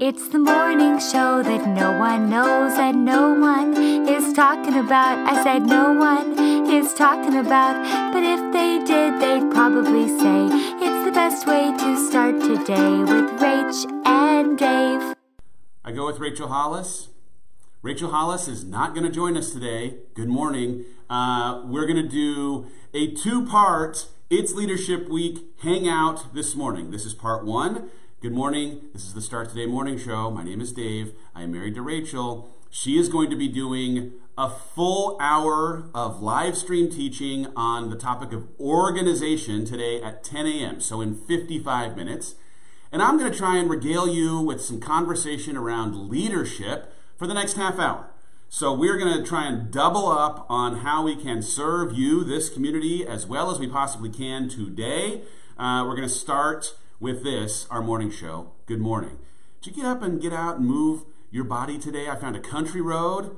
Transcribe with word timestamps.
It's 0.00 0.28
the 0.28 0.38
morning 0.38 1.00
show 1.00 1.42
that 1.42 1.66
no 1.66 1.98
one 1.98 2.30
knows 2.30 2.78
and 2.78 3.04
no 3.04 3.34
one 3.34 3.76
is 4.08 4.32
talking 4.32 4.76
about. 4.76 5.18
I 5.26 5.42
said 5.42 5.66
no 5.66 5.92
one 5.92 6.38
is 6.70 6.94
talking 6.94 7.36
about, 7.36 7.74
but 8.12 8.22
if 8.22 8.52
they 8.52 8.78
did, 8.86 9.20
they'd 9.20 9.50
probably 9.50 10.06
say 10.06 10.46
it's 10.78 11.04
the 11.04 11.10
best 11.10 11.48
way 11.48 11.72
to 11.76 12.08
start 12.08 12.40
today 12.40 12.98
with 13.00 13.40
Rach 13.40 14.06
and 14.06 14.56
Dave. 14.56 15.16
I 15.84 15.90
go 15.90 16.06
with 16.06 16.20
Rachel 16.20 16.46
Hollis. 16.46 17.08
Rachel 17.82 18.12
Hollis 18.12 18.46
is 18.46 18.62
not 18.62 18.94
going 18.94 19.04
to 19.04 19.12
join 19.12 19.36
us 19.36 19.50
today. 19.50 19.96
Good 20.14 20.28
morning. 20.28 20.84
Uh, 21.10 21.62
we're 21.64 21.88
going 21.88 22.00
to 22.00 22.08
do 22.08 22.68
a 22.94 23.12
two 23.14 23.44
part 23.44 24.06
It's 24.30 24.52
Leadership 24.52 25.08
Week 25.08 25.40
hangout 25.62 26.32
this 26.34 26.54
morning. 26.54 26.92
This 26.92 27.04
is 27.04 27.14
part 27.14 27.44
one. 27.44 27.90
Good 28.20 28.32
morning. 28.32 28.80
This 28.92 29.04
is 29.04 29.14
the 29.14 29.22
Start 29.22 29.48
Today 29.48 29.66
Morning 29.66 29.96
Show. 29.96 30.28
My 30.28 30.42
name 30.42 30.60
is 30.60 30.72
Dave. 30.72 31.12
I 31.36 31.44
am 31.44 31.52
married 31.52 31.76
to 31.76 31.82
Rachel. 31.82 32.52
She 32.68 32.98
is 32.98 33.08
going 33.08 33.30
to 33.30 33.36
be 33.36 33.46
doing 33.46 34.14
a 34.36 34.50
full 34.50 35.16
hour 35.20 35.88
of 35.94 36.20
live 36.20 36.56
stream 36.56 36.90
teaching 36.90 37.46
on 37.54 37.90
the 37.90 37.96
topic 37.96 38.32
of 38.32 38.48
organization 38.58 39.64
today 39.64 40.02
at 40.02 40.24
10 40.24 40.48
a.m., 40.48 40.80
so 40.80 41.00
in 41.00 41.14
55 41.14 41.96
minutes. 41.96 42.34
And 42.90 43.02
I'm 43.02 43.18
going 43.18 43.30
to 43.30 43.38
try 43.38 43.56
and 43.56 43.70
regale 43.70 44.08
you 44.08 44.40
with 44.40 44.60
some 44.60 44.80
conversation 44.80 45.56
around 45.56 46.08
leadership 46.08 46.92
for 47.16 47.28
the 47.28 47.34
next 47.34 47.52
half 47.52 47.78
hour. 47.78 48.10
So 48.48 48.72
we're 48.72 48.98
going 48.98 49.16
to 49.16 49.22
try 49.22 49.46
and 49.46 49.70
double 49.70 50.08
up 50.08 50.44
on 50.48 50.78
how 50.78 51.04
we 51.04 51.14
can 51.14 51.40
serve 51.40 51.96
you, 51.96 52.24
this 52.24 52.48
community, 52.48 53.06
as 53.06 53.28
well 53.28 53.48
as 53.52 53.60
we 53.60 53.68
possibly 53.68 54.10
can 54.10 54.48
today. 54.48 55.22
Uh, 55.56 55.84
we're 55.86 55.94
going 55.94 56.08
to 56.08 56.12
start 56.12 56.74
with 57.00 57.22
this, 57.22 57.66
our 57.70 57.80
morning 57.80 58.10
show. 58.10 58.50
Good 58.66 58.80
morning. 58.80 59.18
Did 59.60 59.76
you 59.76 59.82
get 59.82 59.88
up 59.88 60.02
and 60.02 60.20
get 60.20 60.32
out 60.32 60.56
and 60.56 60.66
move 60.66 61.04
your 61.30 61.44
body 61.44 61.78
today? 61.78 62.08
I 62.08 62.16
found 62.16 62.34
a 62.34 62.40
country 62.40 62.80
road, 62.80 63.36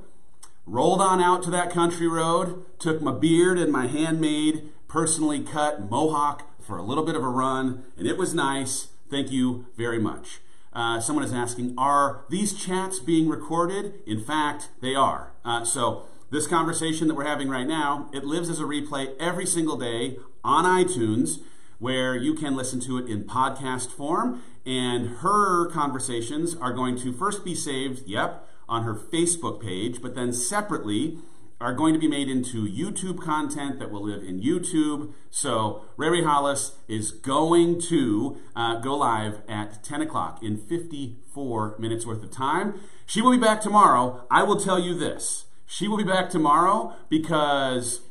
rolled 0.65 1.01
on 1.01 1.21
out 1.21 1.43
to 1.43 1.51
that 1.51 1.71
country 1.71 2.07
road, 2.07 2.65
took 2.79 3.01
my 3.01 3.11
beard 3.11 3.59
and 3.59 3.71
my 3.71 3.85
handmade, 3.85 4.69
personally 4.87 5.41
cut 5.41 5.89
mohawk 5.91 6.47
for 6.59 6.77
a 6.77 6.83
little 6.83 7.05
bit 7.05 7.15
of 7.15 7.23
a 7.23 7.29
run, 7.29 7.83
and 7.97 8.07
it 8.07 8.17
was 8.17 8.33
nice. 8.33 8.87
Thank 9.09 9.31
you 9.31 9.67
very 9.77 9.99
much. 9.99 10.39
Uh, 10.73 10.99
someone 10.99 11.25
is 11.25 11.33
asking, 11.33 11.75
are 11.77 12.23
these 12.29 12.53
chats 12.53 12.97
being 12.99 13.29
recorded? 13.29 13.99
In 14.07 14.23
fact, 14.23 14.69
they 14.81 14.95
are. 14.95 15.33
Uh, 15.45 15.65
so 15.65 16.05
this 16.31 16.47
conversation 16.47 17.07
that 17.09 17.15
we're 17.15 17.25
having 17.25 17.49
right 17.49 17.67
now, 17.67 18.09
it 18.11 18.23
lives 18.23 18.49
as 18.49 18.59
a 18.59 18.63
replay 18.63 19.15
every 19.19 19.45
single 19.45 19.77
day 19.77 20.17
on 20.43 20.65
iTunes 20.65 21.41
where 21.81 22.15
you 22.15 22.35
can 22.35 22.55
listen 22.55 22.79
to 22.79 22.97
it 22.99 23.09
in 23.09 23.23
podcast 23.23 23.89
form. 23.89 24.41
And 24.65 25.17
her 25.17 25.65
conversations 25.71 26.55
are 26.55 26.71
going 26.71 26.95
to 26.99 27.11
first 27.11 27.43
be 27.43 27.55
saved, 27.55 28.07
yep, 28.07 28.47
on 28.69 28.83
her 28.83 28.93
Facebook 28.93 29.59
page, 29.59 29.99
but 29.99 30.13
then 30.13 30.31
separately 30.31 31.17
are 31.59 31.73
going 31.73 31.93
to 31.93 31.99
be 31.99 32.07
made 32.07 32.29
into 32.29 32.67
YouTube 32.67 33.19
content 33.19 33.79
that 33.79 33.91
will 33.91 34.03
live 34.03 34.23
in 34.23 34.41
YouTube. 34.41 35.13
So 35.31 35.85
Ray 35.97 36.23
Hollis 36.23 36.73
is 36.87 37.11
going 37.11 37.81
to 37.81 38.37
uh, 38.55 38.79
go 38.79 38.95
live 38.95 39.41
at 39.47 39.83
10 39.83 40.01
o'clock 40.01 40.43
in 40.43 40.57
54 40.57 41.75
minutes 41.79 42.05
worth 42.05 42.23
of 42.23 42.31
time. 42.31 42.79
She 43.07 43.21
will 43.21 43.31
be 43.31 43.37
back 43.37 43.59
tomorrow. 43.59 44.25
I 44.29 44.43
will 44.43 44.59
tell 44.59 44.79
you 44.79 44.95
this. 44.95 45.45
She 45.65 45.87
will 45.87 45.97
be 45.97 46.03
back 46.03 46.29
tomorrow 46.29 46.95
because 47.09 48.01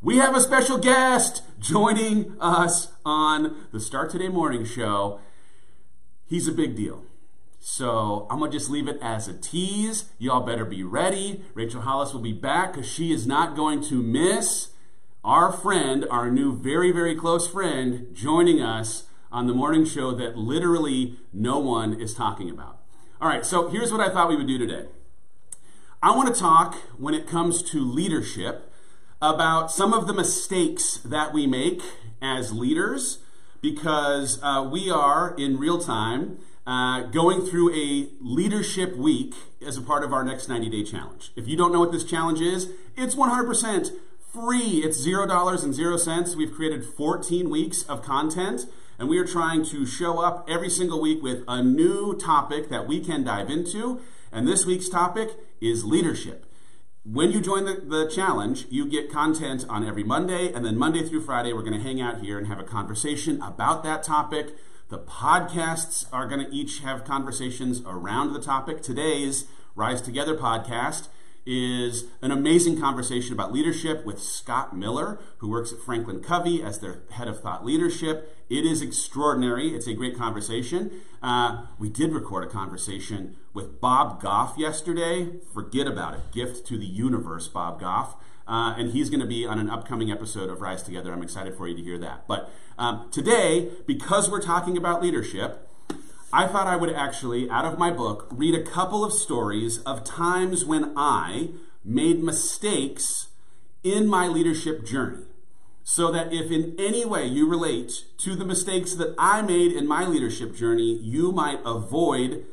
we 0.00 0.18
have 0.18 0.36
a 0.36 0.40
special 0.40 0.78
guest 0.78 1.42
joining 1.58 2.36
us 2.40 2.92
on 3.04 3.66
the 3.72 3.80
Start 3.80 4.10
Today 4.10 4.28
Morning 4.28 4.64
Show. 4.64 5.20
He's 6.24 6.46
a 6.46 6.52
big 6.52 6.76
deal. 6.76 7.02
So 7.58 8.28
I'm 8.30 8.38
going 8.38 8.52
to 8.52 8.56
just 8.56 8.70
leave 8.70 8.86
it 8.86 8.98
as 9.02 9.26
a 9.26 9.36
tease. 9.36 10.04
Y'all 10.18 10.46
better 10.46 10.64
be 10.64 10.84
ready. 10.84 11.44
Rachel 11.52 11.80
Hollis 11.80 12.12
will 12.12 12.20
be 12.20 12.32
back 12.32 12.74
because 12.74 12.88
she 12.88 13.12
is 13.12 13.26
not 13.26 13.56
going 13.56 13.82
to 13.84 14.00
miss 14.00 14.68
our 15.24 15.50
friend, 15.50 16.06
our 16.10 16.30
new 16.30 16.56
very, 16.56 16.92
very 16.92 17.16
close 17.16 17.48
friend, 17.48 18.14
joining 18.14 18.62
us 18.62 19.08
on 19.32 19.48
the 19.48 19.52
morning 19.52 19.84
show 19.84 20.12
that 20.12 20.38
literally 20.38 21.18
no 21.32 21.58
one 21.58 22.00
is 22.00 22.14
talking 22.14 22.48
about. 22.48 22.78
All 23.20 23.28
right, 23.28 23.44
so 23.44 23.68
here's 23.68 23.90
what 23.90 24.00
I 24.00 24.10
thought 24.12 24.28
we 24.28 24.36
would 24.36 24.46
do 24.46 24.58
today. 24.58 24.86
I 26.00 26.14
want 26.14 26.32
to 26.32 26.40
talk 26.40 26.76
when 26.96 27.14
it 27.14 27.26
comes 27.26 27.62
to 27.64 27.84
leadership 27.84 28.67
about 29.20 29.70
some 29.70 29.92
of 29.92 30.06
the 30.06 30.14
mistakes 30.14 30.98
that 30.98 31.32
we 31.32 31.46
make 31.46 31.82
as 32.22 32.52
leaders 32.52 33.18
because 33.60 34.38
uh, 34.42 34.66
we 34.70 34.90
are 34.90 35.34
in 35.36 35.58
real 35.58 35.78
time 35.78 36.38
uh, 36.66 37.02
going 37.02 37.44
through 37.44 37.74
a 37.74 38.08
leadership 38.20 38.96
week 38.96 39.34
as 39.66 39.76
a 39.76 39.82
part 39.82 40.04
of 40.04 40.12
our 40.12 40.22
next 40.22 40.48
90 40.48 40.68
day 40.68 40.84
challenge. 40.84 41.32
If 41.34 41.48
you 41.48 41.56
don't 41.56 41.72
know 41.72 41.80
what 41.80 41.92
this 41.92 42.04
challenge 42.04 42.40
is, 42.40 42.70
it's 42.96 43.14
100% 43.14 43.90
free. 44.32 44.82
It's 44.84 45.04
$0 45.04 45.64
and 45.64 45.74
0 45.74 45.96
cents. 45.96 46.36
We've 46.36 46.52
created 46.52 46.84
14 46.84 47.50
weeks 47.50 47.82
of 47.84 48.02
content. 48.02 48.66
And 48.98 49.08
we 49.08 49.18
are 49.18 49.24
trying 49.24 49.64
to 49.66 49.86
show 49.86 50.18
up 50.18 50.44
every 50.48 50.68
single 50.68 51.00
week 51.00 51.22
with 51.22 51.42
a 51.46 51.62
new 51.62 52.16
topic 52.16 52.68
that 52.68 52.86
we 52.86 53.00
can 53.00 53.24
dive 53.24 53.48
into. 53.48 54.00
And 54.30 54.46
this 54.46 54.66
week's 54.66 54.88
topic 54.88 55.30
is 55.60 55.84
leadership 55.84 56.47
when 57.04 57.30
you 57.32 57.40
join 57.40 57.64
the, 57.64 57.74
the 57.74 58.10
challenge, 58.10 58.66
you 58.70 58.86
get 58.86 59.10
content 59.10 59.64
on 59.68 59.86
every 59.86 60.04
Monday, 60.04 60.52
and 60.52 60.64
then 60.64 60.76
Monday 60.76 61.08
through 61.08 61.22
Friday, 61.22 61.52
we're 61.52 61.62
going 61.62 61.78
to 61.78 61.80
hang 61.80 62.00
out 62.00 62.20
here 62.20 62.38
and 62.38 62.46
have 62.46 62.58
a 62.58 62.64
conversation 62.64 63.40
about 63.40 63.82
that 63.84 64.02
topic. 64.02 64.56
The 64.88 64.98
podcasts 64.98 66.06
are 66.12 66.26
going 66.26 66.44
to 66.44 66.54
each 66.54 66.80
have 66.80 67.04
conversations 67.04 67.82
around 67.86 68.32
the 68.32 68.40
topic. 68.40 68.82
Today's 68.82 69.46
Rise 69.74 70.00
Together 70.00 70.36
podcast 70.36 71.08
is 71.48 72.04
an 72.20 72.30
amazing 72.30 72.78
conversation 72.78 73.32
about 73.32 73.50
leadership 73.50 74.04
with 74.04 74.22
Scott 74.22 74.76
Miller, 74.76 75.18
who 75.38 75.48
works 75.48 75.72
at 75.72 75.78
Franklin 75.78 76.20
Covey 76.20 76.62
as 76.62 76.78
their 76.78 77.00
head 77.12 77.26
of 77.26 77.40
thought 77.40 77.64
leadership. 77.64 78.36
It 78.50 78.66
is 78.66 78.82
extraordinary. 78.82 79.74
It's 79.74 79.86
a 79.86 79.94
great 79.94 80.14
conversation. 80.14 81.00
Uh, 81.22 81.64
we 81.78 81.88
did 81.88 82.12
record 82.12 82.44
a 82.44 82.50
conversation 82.50 83.36
with 83.54 83.80
Bob 83.80 84.20
Goff 84.20 84.58
yesterday. 84.58 85.40
Forget 85.54 85.86
about 85.86 86.14
it. 86.14 86.20
Gift 86.32 86.66
to 86.66 86.76
the 86.76 86.86
universe, 86.86 87.48
Bob 87.48 87.80
Goff. 87.80 88.16
Uh, 88.46 88.74
and 88.76 88.92
he's 88.92 89.08
going 89.08 89.20
to 89.20 89.26
be 89.26 89.46
on 89.46 89.58
an 89.58 89.70
upcoming 89.70 90.10
episode 90.10 90.50
of 90.50 90.60
Rise 90.60 90.82
Together. 90.82 91.12
I'm 91.12 91.22
excited 91.22 91.56
for 91.56 91.66
you 91.66 91.74
to 91.74 91.82
hear 91.82 91.98
that. 91.98 92.26
But 92.28 92.50
um, 92.78 93.08
today, 93.10 93.70
because 93.86 94.30
we're 94.30 94.42
talking 94.42 94.76
about 94.76 95.02
leadership, 95.02 95.66
I 96.32 96.46
thought 96.46 96.66
I 96.66 96.76
would 96.76 96.92
actually, 96.92 97.48
out 97.48 97.64
of 97.64 97.78
my 97.78 97.90
book, 97.90 98.28
read 98.30 98.54
a 98.54 98.62
couple 98.62 99.04
of 99.04 99.12
stories 99.12 99.78
of 99.78 100.04
times 100.04 100.64
when 100.64 100.92
I 100.96 101.50
made 101.84 102.22
mistakes 102.22 103.28
in 103.82 104.06
my 104.06 104.28
leadership 104.28 104.84
journey. 104.84 105.24
So 105.84 106.12
that 106.12 106.32
if 106.32 106.50
in 106.50 106.74
any 106.78 107.06
way 107.06 107.26
you 107.26 107.48
relate 107.48 108.04
to 108.18 108.36
the 108.36 108.44
mistakes 108.44 108.92
that 108.94 109.14
I 109.18 109.40
made 109.40 109.72
in 109.72 109.86
my 109.86 110.06
leadership 110.06 110.54
journey, 110.54 110.98
you 111.02 111.32
might 111.32 111.60
avoid 111.64 112.44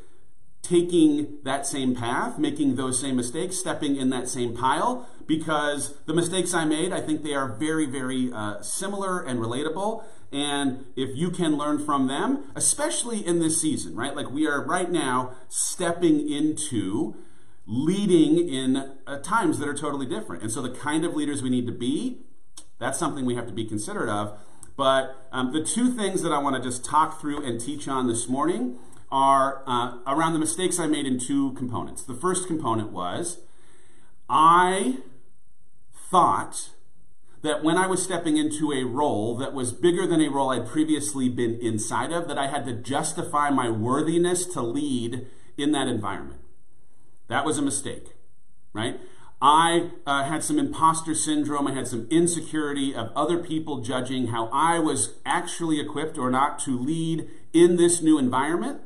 taking 0.62 1.40
that 1.44 1.68
same 1.68 1.96
path, 1.96 2.40
making 2.40 2.76
those 2.76 3.00
same 3.00 3.18
mistakes, 3.18 3.58
stepping 3.58 3.98
in 3.98 4.10
that 4.10 4.30
same 4.30 4.56
pile, 4.56 5.08
because 5.28 5.96
the 6.06 6.14
mistakes 6.14 6.54
I 6.54 6.66
made, 6.66 6.92
I 6.92 7.02
think 7.02 7.24
they 7.24 7.34
are 7.34 7.56
very, 7.56 7.86
very 7.86 8.32
uh, 8.34 8.62
similar 8.62 9.22
and 9.22 9.40
relatable. 9.40 10.04
And 10.32 10.86
if 10.96 11.16
you 11.16 11.30
can 11.32 11.58
learn 11.58 11.84
from 11.84 12.08
them, 12.08 12.52
especially 12.56 13.26
in 13.26 13.40
this 13.40 13.62
season, 13.62 13.96
right? 13.96 14.16
Like 14.16 14.30
we 14.32 14.48
are 14.48 14.64
right 14.64 14.92
now 14.92 15.36
stepping 15.48 16.30
into 16.30 17.16
leading 17.66 18.48
in 18.48 18.94
uh, 19.08 19.20
times 19.20 19.60
that 19.60 19.68
are 19.68 19.74
totally 19.74 20.06
different. 20.06 20.44
And 20.44 20.52
so 20.52 20.62
the 20.62 20.70
kind 20.70 21.06
of 21.06 21.16
leaders 21.16 21.42
we 21.42 21.50
need 21.50 21.66
to 21.68 21.74
be, 21.74 22.26
that's 22.80 23.00
something 23.00 23.26
we 23.26 23.36
have 23.36 23.48
to 23.48 23.54
be 23.54 23.66
considerate 23.66 24.10
of. 24.10 24.38
But 24.78 25.28
um, 25.32 25.54
the 25.54 25.64
two 25.64 25.94
things 25.94 26.22
that 26.22 26.32
I 26.32 26.38
want 26.38 26.56
to 26.56 26.62
just 26.62 26.84
talk 26.84 27.20
through 27.20 27.46
and 27.46 27.60
teach 27.60 27.88
on 27.88 28.08
this 28.08 28.28
morning 28.28 28.78
are 29.12 29.64
uh, 29.66 30.00
around 30.06 30.34
the 30.34 30.40
mistakes 30.40 30.80
I 30.80 30.88
made 30.88 31.06
in 31.06 31.18
two 31.20 31.54
components. 31.54 32.04
The 32.04 32.14
first 32.14 32.48
component 32.48 32.92
was 32.92 33.40
I 34.30 34.98
thought 36.10 36.72
that 37.42 37.64
when 37.64 37.78
I 37.78 37.88
was 37.88 38.04
stepping 38.04 38.38
into 38.38 38.72
a 38.72 38.84
role 38.84 39.38
that 39.38 39.54
was 39.54 39.72
bigger 39.72 40.08
than 40.08 40.22
a 40.22 40.30
role 40.30 40.50
I'd 40.50 40.68
previously 40.68 41.30
been 41.30 41.60
inside 41.62 42.12
of, 42.12 42.28
that 42.28 42.38
I 42.38 42.48
had 42.48 42.66
to 42.66 42.74
justify 42.74 43.50
my 43.50 43.70
worthiness 43.70 44.46
to 44.48 44.62
lead 44.62 45.28
in 45.58 45.72
that 45.72 45.88
environment. 45.88 46.42
That 47.28 47.46
was 47.46 47.58
a 47.58 47.62
mistake, 47.62 48.16
right? 48.74 49.00
I 49.42 49.92
uh, 50.08 50.24
had 50.24 50.44
some 50.44 50.58
imposter 50.58 51.14
syndrome. 51.14 51.68
I 51.68 51.74
had 51.74 51.88
some 51.88 52.08
insecurity 52.10 52.96
of 52.96 53.12
other 53.16 53.38
people 53.38 53.82
judging 53.82 54.28
how 54.28 54.50
I 54.52 54.80
was 54.80 55.16
actually 55.26 55.80
equipped 55.80 56.18
or 56.18 56.32
not 56.32 56.58
to 56.60 56.78
lead 56.80 57.30
in 57.54 57.76
this 57.76 58.02
new 58.02 58.18
environment. 58.18 58.82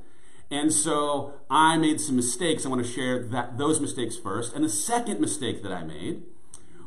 And 0.52 0.74
so 0.74 1.36
I 1.50 1.78
made 1.78 2.02
some 2.02 2.16
mistakes. 2.16 2.66
I 2.66 2.70
want 2.70 2.84
to 2.84 2.92
share 2.92 3.24
that, 3.28 3.58
those 3.58 3.80
mistakes 3.80 4.18
first. 4.18 4.54
And 4.56 4.66
the 4.66 4.70
second 4.70 5.22
mistake 5.22 5.62
that 5.64 5.72
I 5.72 5.84
made 5.84 6.24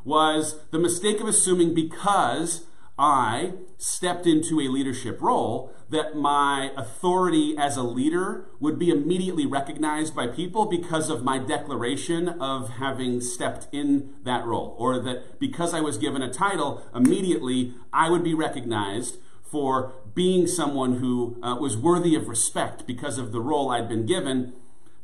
was 0.04 0.60
the 0.70 0.78
mistake 0.78 1.20
of 1.20 1.28
assuming 1.28 1.74
because 1.74 2.66
I 2.98 3.54
stepped 3.78 4.26
into 4.26 4.60
a 4.60 4.68
leadership 4.68 5.20
role, 5.20 5.72
that 5.90 6.16
my 6.16 6.70
authority 6.76 7.54
as 7.58 7.76
a 7.76 7.82
leader 7.82 8.46
would 8.60 8.78
be 8.78 8.90
immediately 8.90 9.44
recognized 9.44 10.14
by 10.14 10.26
people 10.26 10.66
because 10.66 11.10
of 11.10 11.22
my 11.22 11.38
declaration 11.38 12.28
of 12.28 12.70
having 12.70 13.20
stepped 13.20 13.68
in 13.72 14.14
that 14.24 14.44
role. 14.46 14.74
Or 14.78 14.98
that 15.00 15.38
because 15.38 15.74
I 15.74 15.80
was 15.80 15.98
given 15.98 16.22
a 16.22 16.32
title, 16.32 16.82
immediately 16.94 17.74
I 17.92 18.08
would 18.08 18.24
be 18.24 18.34
recognized 18.34 19.18
for 19.42 19.92
being 20.14 20.46
someone 20.46 20.98
who 20.98 21.38
uh, 21.42 21.56
was 21.56 21.76
worthy 21.76 22.14
of 22.14 22.28
respect 22.28 22.86
because 22.86 23.18
of 23.18 23.32
the 23.32 23.40
role 23.40 23.70
I'd 23.70 23.88
been 23.88 24.06
given. 24.06 24.54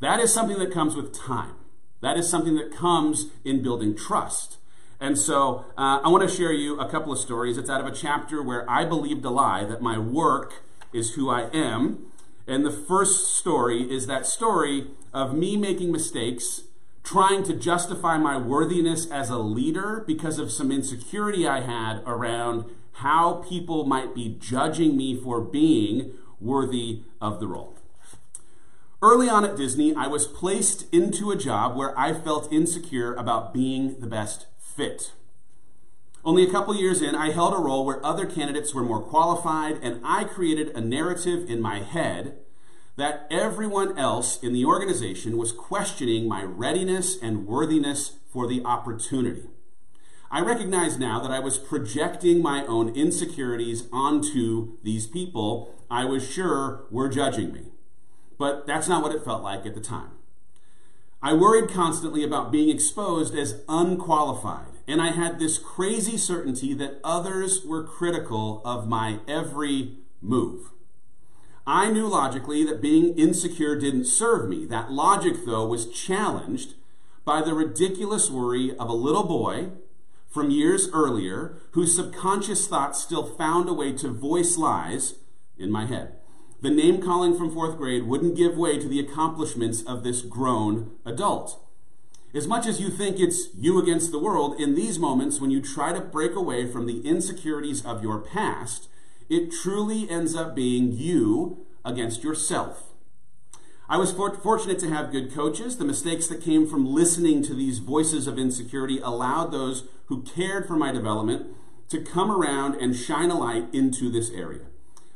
That 0.00 0.20
is 0.20 0.32
something 0.32 0.58
that 0.58 0.72
comes 0.72 0.94
with 0.94 1.14
time. 1.14 1.56
That 2.00 2.16
is 2.16 2.30
something 2.30 2.56
that 2.56 2.74
comes 2.74 3.26
in 3.44 3.62
building 3.62 3.96
trust. 3.96 4.57
And 5.00 5.18
so 5.18 5.64
uh, 5.76 6.00
I 6.02 6.08
want 6.08 6.28
to 6.28 6.34
share 6.34 6.52
you 6.52 6.78
a 6.80 6.88
couple 6.88 7.12
of 7.12 7.18
stories. 7.18 7.56
It's 7.56 7.70
out 7.70 7.80
of 7.80 7.86
a 7.86 7.94
chapter 7.94 8.42
where 8.42 8.68
I 8.68 8.84
believed 8.84 9.24
a 9.24 9.30
lie 9.30 9.64
that 9.64 9.80
my 9.80 9.98
work 9.98 10.62
is 10.92 11.14
who 11.14 11.30
I 11.30 11.48
am. 11.50 12.06
And 12.46 12.64
the 12.64 12.72
first 12.72 13.36
story 13.36 13.82
is 13.82 14.06
that 14.06 14.26
story 14.26 14.88
of 15.12 15.34
me 15.34 15.56
making 15.56 15.92
mistakes, 15.92 16.62
trying 17.04 17.44
to 17.44 17.54
justify 17.54 18.18
my 18.18 18.36
worthiness 18.38 19.08
as 19.10 19.30
a 19.30 19.38
leader 19.38 20.02
because 20.06 20.38
of 20.38 20.50
some 20.50 20.72
insecurity 20.72 21.46
I 21.46 21.60
had 21.60 22.02
around 22.06 22.64
how 22.94 23.44
people 23.48 23.84
might 23.84 24.14
be 24.14 24.36
judging 24.40 24.96
me 24.96 25.14
for 25.14 25.40
being 25.40 26.14
worthy 26.40 27.02
of 27.20 27.38
the 27.38 27.46
role. 27.46 27.76
Early 29.00 29.28
on 29.28 29.44
at 29.44 29.56
Disney, 29.56 29.94
I 29.94 30.08
was 30.08 30.26
placed 30.26 30.92
into 30.92 31.30
a 31.30 31.36
job 31.36 31.76
where 31.76 31.96
I 31.96 32.12
felt 32.12 32.52
insecure 32.52 33.14
about 33.14 33.54
being 33.54 34.00
the 34.00 34.08
best 34.08 34.46
fit. 34.78 35.10
Only 36.24 36.46
a 36.46 36.50
couple 36.50 36.74
years 36.76 37.02
in, 37.02 37.16
I 37.16 37.32
held 37.32 37.52
a 37.52 37.58
role 37.58 37.84
where 37.84 38.04
other 38.06 38.26
candidates 38.26 38.72
were 38.72 38.84
more 38.84 39.02
qualified, 39.02 39.78
and 39.82 40.00
I 40.04 40.22
created 40.22 40.68
a 40.68 40.80
narrative 40.80 41.50
in 41.50 41.60
my 41.60 41.80
head 41.80 42.38
that 42.96 43.26
everyone 43.28 43.98
else 43.98 44.40
in 44.40 44.52
the 44.52 44.64
organization 44.64 45.36
was 45.36 45.50
questioning 45.50 46.28
my 46.28 46.44
readiness 46.44 47.20
and 47.20 47.46
worthiness 47.46 48.18
for 48.32 48.46
the 48.46 48.64
opportunity. 48.64 49.48
I 50.30 50.42
recognize 50.42 50.96
now 50.96 51.18
that 51.20 51.32
I 51.32 51.40
was 51.40 51.58
projecting 51.58 52.40
my 52.40 52.64
own 52.66 52.94
insecurities 52.94 53.88
onto 53.92 54.76
these 54.84 55.06
people 55.08 55.74
I 55.90 56.04
was 56.04 56.28
sure 56.28 56.84
were 56.90 57.08
judging 57.08 57.52
me. 57.52 57.72
But 58.36 58.66
that's 58.66 58.88
not 58.88 59.02
what 59.02 59.14
it 59.14 59.24
felt 59.24 59.42
like 59.42 59.66
at 59.66 59.74
the 59.74 59.80
time. 59.80 60.10
I 61.20 61.34
worried 61.34 61.70
constantly 61.70 62.22
about 62.22 62.52
being 62.52 62.68
exposed 62.68 63.34
as 63.34 63.62
unqualified, 63.68 64.67
and 64.88 65.02
I 65.02 65.10
had 65.10 65.38
this 65.38 65.58
crazy 65.58 66.16
certainty 66.16 66.72
that 66.74 66.98
others 67.04 67.62
were 67.64 67.84
critical 67.84 68.62
of 68.64 68.88
my 68.88 69.20
every 69.28 69.98
move. 70.22 70.70
I 71.66 71.90
knew 71.90 72.08
logically 72.08 72.64
that 72.64 72.80
being 72.80 73.16
insecure 73.18 73.78
didn't 73.78 74.06
serve 74.06 74.48
me. 74.48 74.64
That 74.64 74.90
logic, 74.90 75.44
though, 75.44 75.66
was 75.66 75.90
challenged 75.90 76.74
by 77.26 77.42
the 77.42 77.52
ridiculous 77.52 78.30
worry 78.30 78.74
of 78.78 78.88
a 78.88 78.94
little 78.94 79.24
boy 79.24 79.72
from 80.26 80.50
years 80.50 80.88
earlier 80.94 81.58
whose 81.72 81.94
subconscious 81.94 82.66
thoughts 82.66 83.02
still 83.02 83.26
found 83.36 83.68
a 83.68 83.74
way 83.74 83.92
to 83.92 84.08
voice 84.08 84.56
lies 84.56 85.16
in 85.58 85.70
my 85.70 85.84
head. 85.84 86.14
The 86.62 86.70
name 86.70 87.02
calling 87.02 87.36
from 87.36 87.52
fourth 87.52 87.76
grade 87.76 88.04
wouldn't 88.04 88.36
give 88.36 88.56
way 88.56 88.78
to 88.78 88.88
the 88.88 89.00
accomplishments 89.00 89.82
of 89.82 90.02
this 90.02 90.22
grown 90.22 90.92
adult. 91.04 91.62
As 92.34 92.46
much 92.46 92.66
as 92.66 92.80
you 92.80 92.90
think 92.90 93.18
it's 93.18 93.48
you 93.56 93.80
against 93.80 94.12
the 94.12 94.18
world, 94.18 94.60
in 94.60 94.74
these 94.74 94.98
moments 94.98 95.40
when 95.40 95.50
you 95.50 95.62
try 95.62 95.92
to 95.92 96.00
break 96.00 96.34
away 96.34 96.70
from 96.70 96.86
the 96.86 97.00
insecurities 97.00 97.84
of 97.84 98.02
your 98.02 98.18
past, 98.18 98.88
it 99.30 99.50
truly 99.50 100.08
ends 100.10 100.34
up 100.36 100.54
being 100.54 100.92
you 100.92 101.66
against 101.84 102.22
yourself. 102.22 102.84
I 103.88 103.96
was 103.96 104.12
for- 104.12 104.34
fortunate 104.34 104.78
to 104.80 104.90
have 104.90 105.10
good 105.10 105.32
coaches. 105.32 105.78
The 105.78 105.86
mistakes 105.86 106.26
that 106.26 106.42
came 106.42 106.66
from 106.66 106.86
listening 106.86 107.42
to 107.44 107.54
these 107.54 107.78
voices 107.78 108.26
of 108.26 108.38
insecurity 108.38 108.98
allowed 108.98 109.50
those 109.50 109.84
who 110.06 110.22
cared 110.22 110.66
for 110.66 110.76
my 110.76 110.92
development 110.92 111.46
to 111.88 112.02
come 112.02 112.30
around 112.30 112.74
and 112.74 112.94
shine 112.94 113.30
a 113.30 113.38
light 113.38 113.72
into 113.72 114.10
this 114.10 114.30
area 114.30 114.66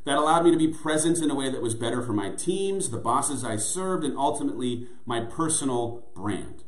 that 0.05 0.17
allowed 0.17 0.45
me 0.45 0.51
to 0.51 0.57
be 0.57 0.69
present 0.69 1.19
in 1.19 1.31
a 1.31 1.35
way 1.35 1.51
that 1.51 1.63
was 1.63 1.75
better 1.75 2.03
for 2.03 2.13
my 2.13 2.31
teams, 2.31 2.89
the 2.89 2.97
bosses 2.97 3.45
I 3.45 3.57
served, 3.57 4.03
and 4.05 4.17
ultimately 4.17 4.89
my 5.07 5.21
personal 5.21 6.05
brand. 6.15 6.65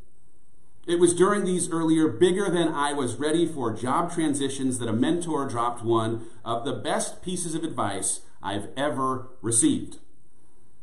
It 0.87 1.01
was 1.01 1.15
during 1.15 1.45
these 1.45 1.71
earlier, 1.71 2.09
bigger 2.09 2.51
than 2.51 2.69
I 2.69 2.93
was 2.93 3.17
ready 3.17 3.47
for 3.47 3.73
job 3.73 4.13
transitions 4.13 4.79
that 4.79 4.89
a 4.89 4.93
mentor 4.93 5.47
dropped 5.47 5.83
one 5.83 6.27
of 6.45 6.65
the 6.65 6.75
best 6.75 7.23
pieces 7.23 7.55
of 7.55 7.65
advice 7.65 8.21
I've 8.43 8.69
ever 8.77 9.29
received. 9.41 9.99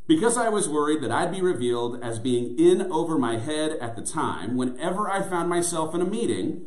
Because 0.08 0.38
I 0.38 0.50
was 0.50 0.68
worried 0.68 1.02
that 1.04 1.12
I'd 1.12 1.32
be 1.32 1.42
revealed 1.42 2.04
as 2.04 2.20
being 2.20 2.58
in 2.58 2.92
over 2.92 3.18
my 3.18 3.38
head 3.38 3.78
at 3.80 3.96
the 3.96 4.02
time, 4.02 4.58
whenever 4.58 5.10
I 5.10 5.22
found 5.22 5.50
myself 5.50 5.94
in 5.94 6.02
a 6.02 6.06
meeting 6.06 6.66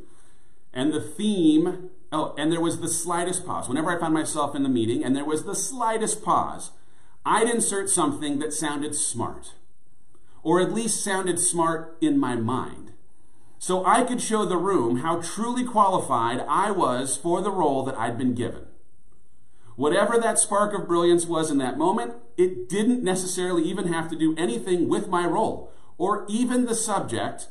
and 0.72 0.92
the 0.92 1.00
theme 1.00 1.90
Oh, 2.14 2.32
and 2.38 2.52
there 2.52 2.60
was 2.60 2.78
the 2.78 2.88
slightest 2.88 3.44
pause. 3.44 3.68
Whenever 3.68 3.90
I 3.90 3.98
found 3.98 4.14
myself 4.14 4.54
in 4.54 4.62
the 4.62 4.68
meeting 4.68 5.04
and 5.04 5.16
there 5.16 5.24
was 5.24 5.42
the 5.42 5.56
slightest 5.56 6.22
pause, 6.22 6.70
I'd 7.26 7.48
insert 7.48 7.90
something 7.90 8.38
that 8.38 8.52
sounded 8.52 8.94
smart, 8.94 9.54
or 10.44 10.60
at 10.60 10.72
least 10.72 11.02
sounded 11.02 11.40
smart 11.40 11.96
in 12.00 12.16
my 12.16 12.36
mind. 12.36 12.92
So 13.66 13.82
I 13.86 14.02
could 14.02 14.20
show 14.20 14.44
the 14.44 14.58
room 14.58 14.98
how 14.98 15.22
truly 15.22 15.64
qualified 15.64 16.44
I 16.46 16.70
was 16.70 17.16
for 17.16 17.40
the 17.40 17.50
role 17.50 17.82
that 17.84 17.96
I'd 17.96 18.18
been 18.18 18.34
given. 18.34 18.66
Whatever 19.74 20.18
that 20.18 20.38
spark 20.38 20.74
of 20.74 20.86
brilliance 20.86 21.24
was 21.24 21.50
in 21.50 21.56
that 21.56 21.78
moment, 21.78 22.12
it 22.36 22.68
didn't 22.68 23.02
necessarily 23.02 23.62
even 23.62 23.90
have 23.90 24.10
to 24.10 24.18
do 24.18 24.34
anything 24.36 24.86
with 24.86 25.08
my 25.08 25.24
role 25.24 25.72
or 25.96 26.26
even 26.28 26.66
the 26.66 26.74
subject 26.74 27.48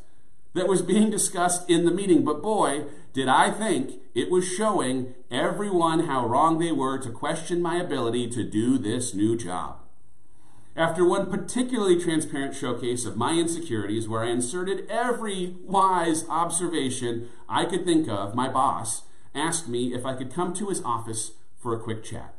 that 0.54 0.68
was 0.68 0.84
being 0.84 1.10
discussed 1.10 1.68
in 1.68 1.84
the 1.84 1.90
meeting. 1.90 2.24
But 2.24 2.44
boy, 2.44 2.84
did 3.14 3.28
I 3.28 3.50
think 3.50 3.94
it 4.14 4.30
was 4.30 4.48
showing 4.48 5.16
everyone 5.32 6.02
how 6.02 6.28
wrong 6.28 6.60
they 6.60 6.72
were 6.72 7.00
to 7.00 7.10
question 7.10 7.60
my 7.60 7.78
ability 7.78 8.30
to 8.30 8.44
do 8.44 8.78
this 8.78 9.16
new 9.16 9.36
job. 9.36 9.83
After 10.76 11.06
one 11.06 11.30
particularly 11.30 12.02
transparent 12.02 12.56
showcase 12.56 13.06
of 13.06 13.16
my 13.16 13.34
insecurities, 13.34 14.10
where 14.10 14.24
I 14.24 14.32
inserted 14.32 14.90
every 14.90 15.56
wise 15.64 16.26
observation 16.28 17.30
I 17.48 17.66
could 17.66 17.86
think 17.86 18.10
of, 18.10 18.34
my 18.34 18.50
boss 18.50 19.04
asked 19.36 19.68
me 19.68 19.94
if 19.94 20.04
I 20.04 20.16
could 20.16 20.34
come 20.34 20.54
to 20.56 20.70
his 20.70 20.82
office 20.84 21.34
for 21.60 21.76
a 21.76 21.80
quick 21.80 22.04
chat. 22.04 22.34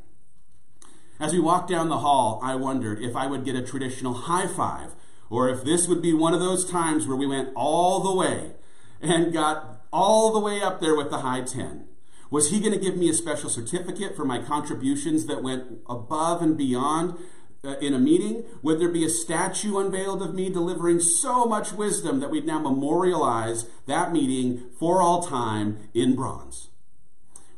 As 1.21 1.33
we 1.33 1.39
walked 1.39 1.71
down 1.71 1.89
the 1.89 1.99
hall, 1.99 2.41
I 2.43 2.57
wondered 2.57 3.01
if 3.01 3.15
I 3.15 3.29
would 3.29 3.45
get 3.45 3.55
a 3.55 3.63
traditional 3.63 4.15
high 4.15 4.49
five, 4.49 4.97
or 5.31 5.49
if 5.49 5.63
this 5.63 5.87
would 5.87 6.03
be 6.03 6.13
one 6.13 6.35
of 6.35 6.41
those 6.41 6.69
times 6.69 7.07
where 7.07 7.17
we 7.17 7.29
went 7.29 7.51
all 7.55 8.01
the 8.01 8.15
way 8.15 8.53
and 9.01 9.33
got 9.33 9.83
all 9.93 10.33
the 10.33 10.41
way 10.41 10.61
up 10.61 10.81
there 10.81 10.97
with 10.97 11.11
the 11.11 11.19
high 11.19 11.43
10. 11.43 11.87
Was 12.31 12.51
he 12.51 12.59
going 12.59 12.73
to 12.73 12.79
give 12.79 12.97
me 12.97 13.09
a 13.09 13.15
special 13.15 13.49
certificate 13.49 14.17
for 14.17 14.25
my 14.25 14.43
contributions 14.43 15.27
that 15.27 15.43
went 15.43 15.79
above 15.89 16.43
and 16.43 16.59
beyond 16.59 17.17
uh, 17.65 17.77
in 17.79 17.95
a 17.95 17.99
meeting? 17.99 18.45
Would 18.63 18.79
there 18.79 18.89
be 18.89 19.05
a 19.05 19.11
statue 19.11 19.79
unveiled 19.79 20.23
of 20.23 20.35
me 20.35 20.51
delivering 20.51 21.01
so 21.01 21.47
much 21.47 21.73
wisdom 21.73 22.21
that 22.21 22.31
we'd 22.31 22.47
now 22.47 22.59
memorialize 22.59 23.67
that 23.87 24.13
meeting 24.13 24.71
for 24.79 25.01
all 25.01 25.23
time 25.23 25.89
in 25.95 26.15
bronze? 26.15 26.69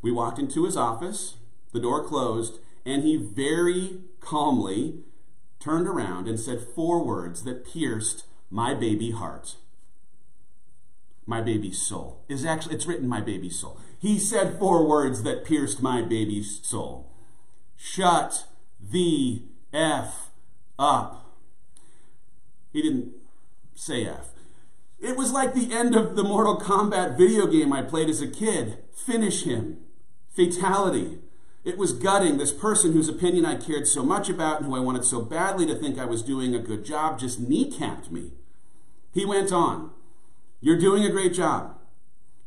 We 0.03 0.13
walked 0.13 0.39
into 0.39 0.65
his 0.65 0.77
office, 0.77 1.37
the 1.73 1.81
door 1.81 2.05
closed, 2.05 2.59
and 2.85 3.03
he 3.03 3.17
very 3.17 4.01
calmly 4.21 5.01
turned 5.59 5.89
around 5.89 6.29
and 6.29 6.39
said 6.39 6.61
four 6.75 7.05
words 7.05 7.43
that 7.45 7.67
pierced 7.67 8.25
my 8.51 8.75
baby 8.75 9.11
heart 9.11 9.57
my 11.27 11.41
baby's 11.41 11.83
soul. 11.83 12.25
Is 12.29 12.45
actually 12.45 12.77
it's 12.77 12.87
written 12.87 13.09
my 13.09 13.21
baby's 13.21 13.59
soul. 13.59 13.79
He 13.99 14.19
said 14.19 14.59
four 14.59 14.87
words 14.87 15.25
that 15.25 15.45
pierced 15.45 15.83
my 15.83 16.01
baby's 16.01 16.61
soul. 16.63 17.13
Shut 17.77 18.47
the 18.81 19.43
F 19.76 20.30
up. 20.78 21.35
He 22.73 22.80
didn't 22.80 23.12
say 23.75 24.06
F. 24.06 24.30
It 24.99 25.16
was 25.16 25.33
like 25.33 25.52
the 25.52 25.75
end 25.75 25.95
of 25.95 26.16
the 26.16 26.25
Mortal 26.25 26.59
Kombat 26.59 27.18
video 27.18 27.47
game 27.47 27.73
I 27.75 27.83
played 27.83 28.09
as 28.09 28.23
a 28.23 28.26
kid. 28.26 28.78
Finish 28.95 29.45
him. 29.45 29.78
Fatality. 30.35 31.18
It 31.62 31.76
was 31.76 31.92
gutting. 31.92 32.38
This 32.38 32.52
person 32.52 32.92
whose 32.92 33.09
opinion 33.09 33.45
I 33.45 33.56
cared 33.56 33.87
so 33.87 34.02
much 34.02 34.30
about 34.30 34.61
and 34.61 34.66
who 34.66 34.76
I 34.76 34.80
wanted 34.80 35.04
so 35.04 35.21
badly 35.21 35.66
to 35.66 35.75
think 35.75 35.99
I 35.99 36.06
was 36.06 36.23
doing 36.23 36.54
a 36.54 36.59
good 36.59 36.85
job 36.85 37.18
just 37.18 37.42
kneecapped 37.42 38.11
me. 38.11 38.33
He 39.12 39.26
went 39.26 39.52
on. 39.52 39.90
You're 40.62 40.78
doing 40.78 41.04
a 41.04 41.11
great 41.11 41.35
job. 41.35 41.76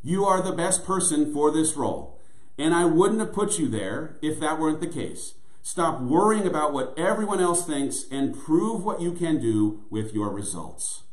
You 0.02 0.26
are 0.26 0.42
the 0.42 0.52
best 0.52 0.84
person 0.84 1.32
for 1.32 1.52
this 1.52 1.76
role. 1.76 2.20
And 2.58 2.74
I 2.74 2.86
wouldn't 2.86 3.20
have 3.20 3.34
put 3.34 3.60
you 3.60 3.68
there 3.68 4.18
if 4.22 4.40
that 4.40 4.60
weren't 4.60 4.82
the 4.82 4.88
case. 4.88 5.36
Stop 5.62 6.02
worrying 6.02 6.48
about 6.48 6.74
what 6.74 6.98
everyone 6.98 7.40
else 7.40 7.66
thinks 7.66 8.06
and 8.10 8.38
prove 8.38 8.84
what 8.84 9.02
you 9.02 9.12
can 9.12 9.40
do 9.40 9.84
with 9.90 10.14
your 10.14 10.30
results. 10.30 11.04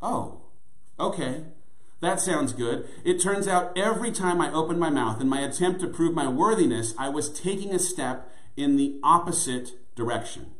Oh, 0.00 0.42
okay. 0.98 1.44
That 2.00 2.20
sounds 2.20 2.52
good. 2.52 2.88
It 3.04 3.20
turns 3.20 3.48
out 3.48 3.76
every 3.76 4.12
time 4.12 4.40
I 4.40 4.52
opened 4.52 4.78
my 4.78 4.90
mouth 4.90 5.20
in 5.20 5.28
my 5.28 5.40
attempt 5.40 5.80
to 5.80 5.88
prove 5.88 6.14
my 6.14 6.28
worthiness, 6.28 6.94
I 6.98 7.08
was 7.08 7.28
taking 7.28 7.74
a 7.74 7.78
step 7.78 8.30
in 8.56 8.76
the 8.76 9.00
opposite 9.02 9.72
direction. 9.94 10.52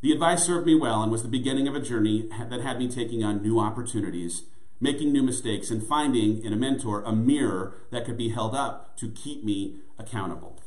The 0.00 0.12
advice 0.12 0.44
served 0.44 0.66
me 0.66 0.74
well 0.74 1.02
and 1.02 1.12
was 1.12 1.22
the 1.22 1.28
beginning 1.28 1.68
of 1.68 1.74
a 1.74 1.80
journey 1.80 2.28
that 2.48 2.62
had 2.62 2.78
me 2.78 2.88
taking 2.88 3.22
on 3.22 3.42
new 3.42 3.60
opportunities, 3.60 4.44
making 4.80 5.12
new 5.12 5.22
mistakes, 5.22 5.70
and 5.70 5.86
finding 5.86 6.42
in 6.42 6.54
a 6.54 6.56
mentor 6.56 7.02
a 7.02 7.12
mirror 7.12 7.74
that 7.90 8.06
could 8.06 8.16
be 8.16 8.30
held 8.30 8.54
up 8.54 8.96
to 8.96 9.10
keep 9.10 9.44
me 9.44 9.80
accountable. 9.98 10.59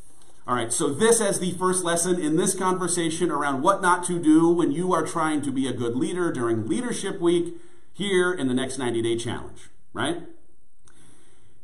All 0.46 0.56
right, 0.56 0.74
so 0.74 0.90
this 0.90 1.22
as 1.22 1.40
the 1.40 1.52
first 1.54 1.86
lesson 1.86 2.20
in 2.20 2.36
this 2.36 2.54
conversation 2.54 3.32
around 3.32 3.62
what 3.62 3.82
not 3.82 4.04
to 4.08 4.22
do 4.22 4.50
when 4.50 4.74
you 4.74 4.94
are 4.94 5.06
trying 5.06 5.42
to 5.44 5.52
be 5.52 5.68
a 5.68 5.74
good 5.74 5.96
leader 5.96 6.34
during 6.34 6.68
Leadership 6.68 7.22
Week 7.22 7.56
here 7.94 8.34
in 8.34 8.48
the 8.48 8.54
next 8.54 8.78
90 8.78 9.02
day 9.02 9.16
challenge, 9.16 9.70
right? 9.94 10.24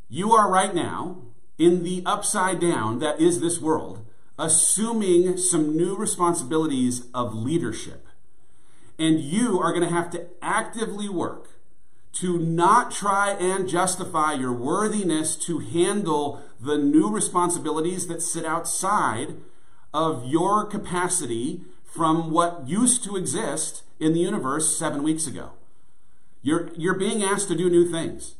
You 0.08 0.32
are 0.32 0.50
right 0.50 0.74
now 0.74 1.18
in 1.58 1.82
the 1.82 2.02
upside 2.06 2.58
down 2.58 3.00
that 3.00 3.20
is 3.20 3.40
this 3.40 3.60
world 3.60 4.06
assuming 4.38 5.36
some 5.36 5.76
new 5.76 5.94
responsibilities 5.94 7.02
of 7.12 7.34
leadership. 7.34 8.08
And 8.98 9.20
you 9.20 9.60
are 9.60 9.72
going 9.72 9.86
to 9.86 9.94
have 9.94 10.10
to 10.10 10.26
actively 10.40 11.10
work 11.10 11.59
to 12.12 12.38
not 12.38 12.90
try 12.90 13.30
and 13.30 13.68
justify 13.68 14.32
your 14.32 14.52
worthiness 14.52 15.36
to 15.36 15.60
handle 15.60 16.42
the 16.60 16.76
new 16.76 17.08
responsibilities 17.08 18.06
that 18.08 18.20
sit 18.20 18.44
outside 18.44 19.36
of 19.94 20.26
your 20.26 20.64
capacity 20.64 21.62
from 21.84 22.30
what 22.30 22.66
used 22.66 23.04
to 23.04 23.16
exist 23.16 23.82
in 23.98 24.12
the 24.12 24.20
universe 24.20 24.76
seven 24.76 25.02
weeks 25.02 25.26
ago. 25.26 25.50
You're, 26.42 26.70
you're 26.76 26.98
being 26.98 27.22
asked 27.22 27.48
to 27.48 27.56
do 27.56 27.68
new 27.68 27.90
things. 27.90 28.34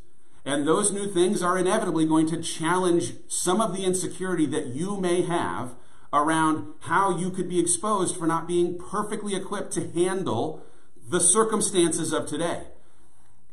And 0.44 0.66
those 0.66 0.90
new 0.90 1.06
things 1.06 1.42
are 1.42 1.58
inevitably 1.58 2.06
going 2.06 2.26
to 2.28 2.42
challenge 2.42 3.14
some 3.28 3.60
of 3.60 3.76
the 3.76 3.84
insecurity 3.84 4.46
that 4.46 4.68
you 4.68 4.96
may 4.96 5.22
have 5.22 5.74
around 6.12 6.72
how 6.80 7.16
you 7.16 7.30
could 7.30 7.48
be 7.48 7.60
exposed 7.60 8.16
for 8.16 8.26
not 8.26 8.48
being 8.48 8.78
perfectly 8.78 9.34
equipped 9.34 9.72
to 9.72 9.90
handle 9.92 10.64
the 11.08 11.20
circumstances 11.20 12.12
of 12.12 12.26
today. 12.26 12.62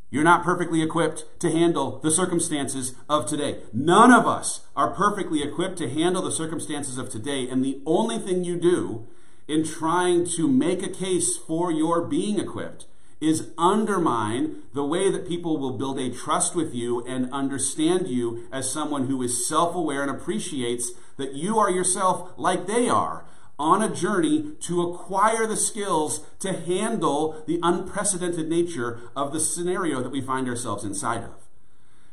You're 0.09 0.23
not 0.23 0.43
perfectly 0.43 0.81
equipped 0.81 1.25
to 1.41 1.51
handle 1.51 1.99
the 1.99 2.11
circumstances 2.11 2.95
of 3.09 3.25
today. 3.25 3.59
None 3.73 4.11
of 4.11 4.25
us 4.25 4.61
are 4.75 4.93
perfectly 4.93 5.43
equipped 5.43 5.77
to 5.79 5.89
handle 5.89 6.21
the 6.21 6.31
circumstances 6.31 6.97
of 6.97 7.09
today. 7.09 7.49
And 7.49 7.63
the 7.63 7.81
only 7.85 8.17
thing 8.17 8.45
you 8.45 8.57
do 8.57 9.07
in 9.47 9.65
trying 9.65 10.25
to 10.25 10.47
make 10.47 10.81
a 10.81 10.89
case 10.89 11.37
for 11.37 11.71
your 11.71 12.01
being 12.01 12.39
equipped 12.39 12.85
is 13.19 13.49
undermine 13.57 14.63
the 14.73 14.85
way 14.85 15.11
that 15.11 15.27
people 15.27 15.57
will 15.57 15.77
build 15.77 15.99
a 15.99 16.09
trust 16.09 16.55
with 16.55 16.73
you 16.73 17.03
and 17.05 17.31
understand 17.33 18.07
you 18.07 18.47
as 18.51 18.71
someone 18.71 19.07
who 19.07 19.21
is 19.23 19.47
self 19.47 19.75
aware 19.75 20.03
and 20.03 20.11
appreciates 20.11 20.91
that 21.17 21.33
you 21.33 21.57
are 21.57 21.71
yourself 21.71 22.31
like 22.37 22.67
they 22.67 22.87
are 22.87 23.25
on 23.59 23.81
a 23.81 23.93
journey 23.93 24.51
to 24.61 24.81
acquire 24.81 25.47
the 25.47 25.57
skills 25.57 26.21
to 26.39 26.53
handle 26.53 27.43
the 27.47 27.59
unprecedented 27.63 28.47
nature 28.47 28.99
of 29.15 29.33
the 29.33 29.39
scenario 29.39 30.01
that 30.01 30.11
we 30.11 30.21
find 30.21 30.47
ourselves 30.47 30.83
inside 30.83 31.23
of. 31.23 31.47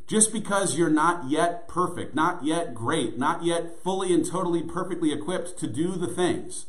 Just 0.06 0.32
because 0.32 0.76
you're 0.76 0.90
not 0.90 1.30
yet 1.30 1.66
perfect, 1.66 2.14
not 2.14 2.44
yet 2.44 2.74
great, 2.74 3.18
not 3.18 3.44
yet 3.44 3.82
fully 3.82 4.12
and 4.12 4.24
totally 4.24 4.62
perfectly 4.62 5.12
equipped 5.12 5.58
to 5.58 5.66
do 5.66 5.92
the 5.92 6.06
things, 6.06 6.66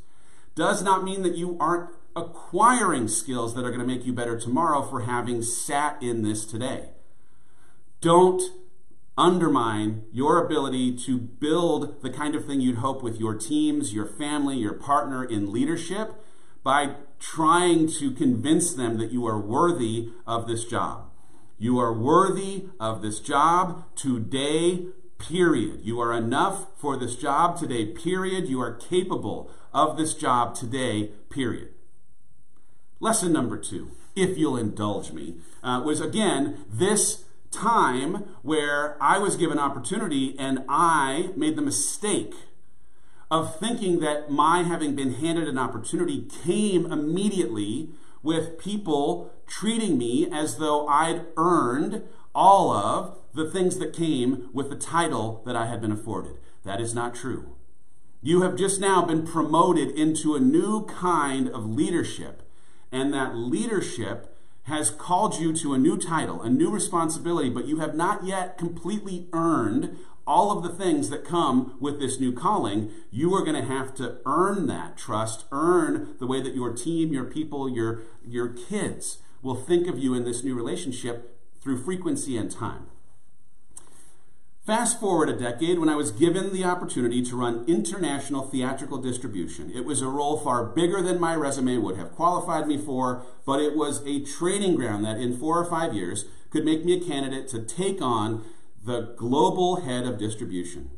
does 0.55 0.81
not 0.81 1.03
mean 1.03 1.21
that 1.23 1.35
you 1.35 1.57
aren't 1.59 1.89
acquiring 2.15 3.09
skills 3.09 3.53
that 3.53 3.65
are 3.65 3.71
going 3.71 3.81
to 3.81 3.85
make 3.85 4.05
you 4.05 4.13
better 4.13 4.39
tomorrow 4.39 4.81
for 4.81 5.01
having 5.01 5.41
sat 5.41 6.01
in 6.01 6.21
this 6.21 6.45
today. 6.45 6.89
Don't 7.99 8.41
undermine 9.17 10.03
your 10.11 10.43
ability 10.43 10.97
to 10.97 11.17
build 11.17 12.01
the 12.01 12.09
kind 12.09 12.35
of 12.35 12.45
thing 12.45 12.59
you'd 12.59 12.77
hope 12.77 13.01
with 13.01 13.19
your 13.19 13.33
teams, 13.33 13.93
your 13.93 14.05
family, 14.05 14.57
your 14.57 14.73
partner 14.73 15.23
in 15.23 15.51
leadership 15.51 16.13
by 16.63 16.95
trying 17.19 17.87
to 17.87 18.11
convince 18.11 18.73
them 18.73 18.97
that 18.97 19.11
you 19.11 19.25
are 19.25 19.39
worthy 19.39 20.09
of 20.27 20.47
this 20.47 20.65
job. 20.65 21.09
You 21.57 21.79
are 21.79 21.93
worthy 21.93 22.65
of 22.79 23.01
this 23.01 23.19
job 23.19 23.85
today, 23.95 24.87
period. 25.17 25.81
You 25.83 26.01
are 26.01 26.11
enough 26.11 26.67
for 26.77 26.97
this 26.97 27.15
job 27.15 27.57
today, 27.57 27.85
period. 27.85 28.49
You 28.49 28.61
are 28.61 28.73
capable 28.73 29.49
of 29.73 29.97
this 29.97 30.13
job 30.13 30.55
today, 30.55 31.11
period. 31.29 31.69
Lesson 32.99 33.31
number 33.31 33.57
two, 33.57 33.91
if 34.15 34.37
you'll 34.37 34.57
indulge 34.57 35.11
me, 35.11 35.35
uh, 35.63 35.81
was 35.85 36.01
again 36.01 36.65
this 36.69 37.24
time 37.55 38.25
where 38.41 38.97
I 39.01 39.17
was 39.17 39.35
given 39.35 39.57
opportunity 39.57 40.35
and 40.37 40.63
I 40.67 41.29
made 41.35 41.55
the 41.55 41.61
mistake 41.61 42.33
of 43.31 43.59
thinking 43.59 43.99
that 44.01 44.29
my 44.29 44.63
having 44.63 44.95
been 44.95 45.13
handed 45.15 45.47
an 45.47 45.57
opportunity 45.57 46.27
came 46.43 46.91
immediately 46.91 47.89
with 48.21 48.59
people 48.59 49.31
treating 49.47 49.97
me 49.97 50.27
as 50.31 50.57
though 50.57 50.87
I'd 50.87 51.25
earned 51.37 52.03
all 52.33 52.71
of 52.71 53.17
the 53.33 53.49
things 53.49 53.77
that 53.79 53.93
came 53.93 54.49
with 54.53 54.69
the 54.69 54.75
title 54.75 55.41
that 55.45 55.55
I 55.55 55.67
had 55.67 55.81
been 55.81 55.91
afforded. 55.91 56.37
That 56.63 56.81
is 56.81 56.93
not 56.93 57.15
true. 57.15 57.55
You 58.21 58.41
have 58.41 58.55
just 58.55 58.79
now 58.79 59.03
been 59.03 59.25
promoted 59.25 59.91
into 59.91 60.35
a 60.35 60.39
new 60.39 60.85
kind 60.85 61.47
of 61.49 61.69
leadership, 61.69 62.41
and 62.91 63.13
that 63.13 63.35
leadership 63.35 64.34
has 64.65 64.89
called 64.89 65.39
you 65.39 65.53
to 65.53 65.73
a 65.73 65.77
new 65.77 65.97
title, 65.97 66.41
a 66.41 66.49
new 66.49 66.69
responsibility, 66.69 67.49
but 67.49 67.67
you 67.67 67.79
have 67.79 67.95
not 67.95 68.25
yet 68.25 68.57
completely 68.57 69.27
earned 69.31 69.97
all 70.27 70.51
of 70.51 70.63
the 70.63 70.69
things 70.69 71.09
that 71.09 71.23
come 71.23 71.77
with 71.79 71.99
this 71.99 72.19
new 72.19 72.33
calling, 72.33 72.91
you 73.11 73.33
are 73.35 73.43
going 73.43 73.55
to 73.55 73.67
have 73.67 73.93
to 73.95 74.17
earn 74.25 74.65
that 74.67 74.97
trust, 74.97 75.45
earn 75.51 76.15
the 76.19 76.25
way 76.25 76.41
that 76.41 76.55
your 76.55 76.73
team, 76.73 77.13
your 77.13 77.25
people, 77.25 77.69
your, 77.69 78.01
your 78.25 78.49
kids 78.49 79.19
will 79.43 79.55
think 79.55 79.87
of 79.87 79.99
you 79.99 80.15
in 80.15 80.25
this 80.25 80.43
new 80.43 80.55
relationship 80.55 81.39
through 81.61 81.83
frequency 81.83 82.37
and 82.37 82.49
time. 82.49 82.87
Fast 84.65 84.99
forward 84.99 85.29
a 85.29 85.37
decade 85.37 85.77
when 85.77 85.89
I 85.89 85.95
was 85.95 86.09
given 86.09 86.51
the 86.51 86.63
opportunity 86.63 87.21
to 87.21 87.35
run 87.35 87.65
international 87.67 88.47
theatrical 88.47 88.97
distribution. 88.97 89.71
It 89.71 89.85
was 89.85 90.01
a 90.01 90.07
role 90.07 90.39
far 90.39 90.65
bigger 90.65 91.03
than 91.03 91.19
my 91.19 91.35
resume 91.35 91.77
would 91.77 91.97
have 91.97 92.15
qualified 92.15 92.67
me 92.67 92.79
for, 92.79 93.23
but 93.45 93.61
it 93.61 93.75
was 93.75 94.03
a 94.07 94.25
training 94.25 94.75
ground 94.75 95.05
that 95.05 95.19
in 95.19 95.37
four 95.37 95.59
or 95.59 95.69
five 95.69 95.93
years 95.93 96.25
could 96.49 96.65
make 96.65 96.83
me 96.83 96.93
a 96.93 96.99
candidate 96.99 97.47
to 97.49 97.61
take 97.61 98.01
on 98.01 98.43
the 98.83 99.13
global 99.15 99.81
head 99.81 100.07
of 100.07 100.17
distribution. 100.17 100.89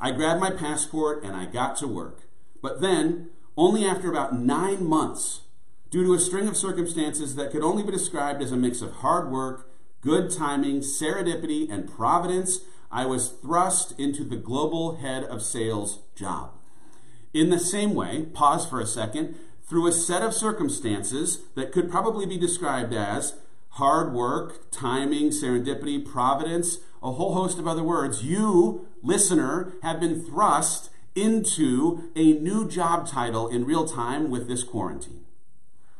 I 0.00 0.10
grabbed 0.10 0.40
my 0.40 0.50
passport 0.50 1.22
and 1.22 1.36
I 1.36 1.46
got 1.46 1.76
to 1.76 1.86
work. 1.86 2.22
But 2.60 2.80
then, 2.80 3.30
only 3.56 3.84
after 3.84 4.10
about 4.10 4.36
nine 4.36 4.84
months, 4.84 5.42
due 5.90 6.02
to 6.02 6.14
a 6.14 6.18
string 6.18 6.48
of 6.48 6.56
circumstances 6.56 7.36
that 7.36 7.52
could 7.52 7.62
only 7.62 7.84
be 7.84 7.92
described 7.92 8.42
as 8.42 8.50
a 8.50 8.56
mix 8.56 8.82
of 8.82 8.94
hard 8.94 9.30
work, 9.30 9.70
good 10.00 10.28
timing, 10.28 10.80
serendipity, 10.80 11.70
and 11.70 11.88
providence, 11.88 12.62
I 12.92 13.06
was 13.06 13.30
thrust 13.30 13.98
into 13.98 14.22
the 14.22 14.36
global 14.36 14.96
head 14.96 15.24
of 15.24 15.42
sales 15.42 16.00
job. 16.14 16.50
In 17.32 17.48
the 17.48 17.58
same 17.58 17.94
way, 17.94 18.26
pause 18.34 18.66
for 18.66 18.80
a 18.80 18.86
second, 18.86 19.36
through 19.66 19.86
a 19.86 19.92
set 19.92 20.22
of 20.22 20.34
circumstances 20.34 21.44
that 21.54 21.72
could 21.72 21.90
probably 21.90 22.26
be 22.26 22.36
described 22.36 22.92
as 22.92 23.34
hard 23.70 24.12
work, 24.12 24.70
timing, 24.70 25.30
serendipity, 25.30 26.04
providence, 26.04 26.78
a 27.02 27.12
whole 27.12 27.32
host 27.32 27.58
of 27.58 27.66
other 27.66 27.82
words, 27.82 28.22
you, 28.22 28.86
listener, 29.02 29.72
have 29.82 29.98
been 29.98 30.22
thrust 30.22 30.90
into 31.14 32.10
a 32.14 32.34
new 32.34 32.68
job 32.68 33.08
title 33.08 33.48
in 33.48 33.64
real 33.64 33.86
time 33.86 34.30
with 34.30 34.46
this 34.46 34.62
quarantine. 34.62 35.24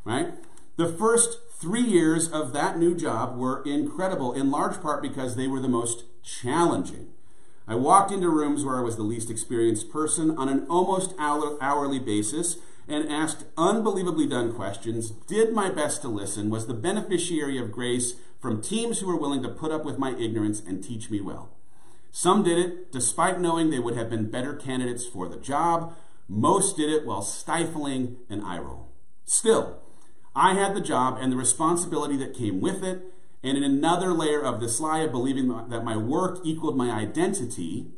Right? 0.05 0.35
The 0.77 0.89
first 0.89 1.39
three 1.59 1.83
years 1.83 2.29
of 2.29 2.53
that 2.53 2.79
new 2.79 2.95
job 2.95 3.39
were 3.39 3.63
incredible, 3.65 4.35
in 4.35 4.51
large 4.51 4.83
part 4.83 5.01
because 5.01 5.37
they 5.37 5.47
were 5.47 5.61
the 5.61 5.69
most 5.69 6.05
challenging. 6.23 7.09
I 7.67 7.75
walked 7.75 8.11
into 8.11 8.29
rooms 8.29 8.65
where 8.65 8.77
I 8.77 8.83
was 8.83 8.97
the 8.97 9.03
least 9.03 9.31
experienced 9.31 9.91
person 9.91 10.37
on 10.37 10.49
an 10.49 10.67
almost 10.69 11.15
hourly 11.19 11.99
basis 11.99 12.59
and 12.89 13.09
asked 13.11 13.45
unbelievably 13.57 14.27
dumb 14.27 14.53
questions, 14.53 15.11
did 15.11 15.53
my 15.53 15.71
best 15.71 16.03
to 16.03 16.09
listen, 16.09 16.51
was 16.51 16.67
the 16.67 16.75
beneficiary 16.75 17.59
of 17.59 17.73
grace 17.73 18.15
from 18.41 18.61
teams 18.61 18.99
who 18.99 19.07
were 19.07 19.17
willing 19.17 19.43
to 19.43 19.49
put 19.49 19.71
up 19.71 19.85
with 19.85 19.99
my 19.99 20.17
ignorance 20.17 20.61
and 20.61 20.83
teach 20.83 21.11
me 21.11 21.21
well. 21.21 21.51
Some 22.11 22.43
did 22.43 22.59
it 22.59 22.93
despite 22.93 23.41
knowing 23.41 23.71
they 23.71 23.79
would 23.79 23.97
have 23.97 24.11
been 24.11 24.31
better 24.31 24.55
candidates 24.55 25.07
for 25.07 25.29
the 25.29 25.37
job. 25.37 25.95
Most 26.29 26.77
did 26.77 26.91
it 26.91 27.07
while 27.07 27.23
stifling 27.23 28.17
an 28.29 28.43
eye 28.43 28.59
roll. 28.59 28.89
Still, 29.25 29.79
I 30.35 30.55
had 30.55 30.75
the 30.75 30.81
job 30.81 31.19
and 31.21 31.31
the 31.31 31.37
responsibility 31.37 32.17
that 32.17 32.35
came 32.35 32.61
with 32.61 32.83
it, 32.83 33.12
and 33.43 33.57
in 33.57 33.65
another 33.65 34.13
layer 34.13 34.41
of 34.41 34.61
this 34.61 34.81
lie 34.81 35.01
of 35.01 35.13
believing 35.13 35.49
that 35.69 35.85
my 35.85 35.97
work 35.97 36.39
equaled 36.45 36.77
my 36.77 36.91
identity, 36.91 37.89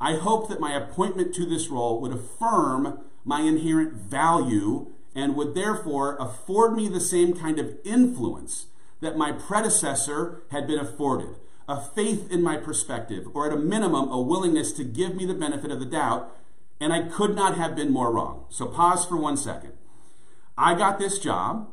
I 0.00 0.16
hoped 0.16 0.48
that 0.50 0.60
my 0.60 0.74
appointment 0.74 1.34
to 1.34 1.46
this 1.46 1.68
role 1.68 2.00
would 2.00 2.12
affirm 2.12 3.00
my 3.24 3.42
inherent 3.42 3.94
value 3.94 4.92
and 5.14 5.36
would 5.36 5.54
therefore 5.54 6.16
afford 6.18 6.74
me 6.74 6.88
the 6.88 7.00
same 7.00 7.34
kind 7.34 7.58
of 7.58 7.76
influence 7.84 8.66
that 9.00 9.16
my 9.16 9.30
predecessor 9.30 10.42
had 10.50 10.66
been 10.66 10.78
afforded 10.78 11.36
a 11.68 11.80
faith 11.80 12.30
in 12.30 12.42
my 12.42 12.56
perspective, 12.56 13.26
or 13.34 13.46
at 13.46 13.52
a 13.56 13.60
minimum, 13.60 14.08
a 14.10 14.20
willingness 14.20 14.72
to 14.72 14.84
give 14.84 15.14
me 15.14 15.24
the 15.24 15.34
benefit 15.34 15.70
of 15.70 15.80
the 15.80 15.86
doubt, 15.86 16.36
and 16.80 16.92
I 16.92 17.02
could 17.02 17.34
not 17.34 17.56
have 17.56 17.76
been 17.76 17.92
more 17.92 18.12
wrong. 18.12 18.46
So 18.48 18.66
pause 18.66 19.06
for 19.06 19.16
one 19.16 19.36
second. 19.36 19.72
I 20.58 20.74
got 20.74 20.98
this 20.98 21.18
job. 21.18 21.68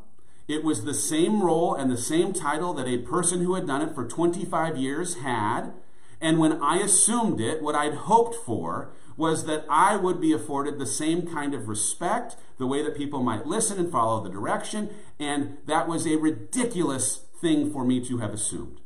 It 0.50 0.64
was 0.64 0.82
the 0.82 0.94
same 0.94 1.44
role 1.44 1.76
and 1.76 1.88
the 1.88 1.96
same 1.96 2.32
title 2.32 2.74
that 2.74 2.88
a 2.88 2.98
person 2.98 3.40
who 3.40 3.54
had 3.54 3.68
done 3.68 3.82
it 3.82 3.94
for 3.94 4.04
25 4.04 4.76
years 4.76 5.18
had. 5.18 5.72
And 6.20 6.40
when 6.40 6.60
I 6.60 6.78
assumed 6.78 7.40
it, 7.40 7.62
what 7.62 7.76
I'd 7.76 7.94
hoped 7.94 8.34
for 8.34 8.90
was 9.16 9.44
that 9.44 9.64
I 9.70 9.94
would 9.94 10.20
be 10.20 10.32
afforded 10.32 10.80
the 10.80 10.86
same 10.86 11.24
kind 11.24 11.54
of 11.54 11.68
respect, 11.68 12.34
the 12.58 12.66
way 12.66 12.82
that 12.82 12.96
people 12.96 13.22
might 13.22 13.46
listen 13.46 13.78
and 13.78 13.92
follow 13.92 14.24
the 14.24 14.28
direction. 14.28 14.90
And 15.20 15.58
that 15.66 15.86
was 15.86 16.04
a 16.04 16.16
ridiculous 16.16 17.20
thing 17.40 17.72
for 17.72 17.84
me 17.84 18.04
to 18.06 18.18
have 18.18 18.34
assumed. 18.34 18.80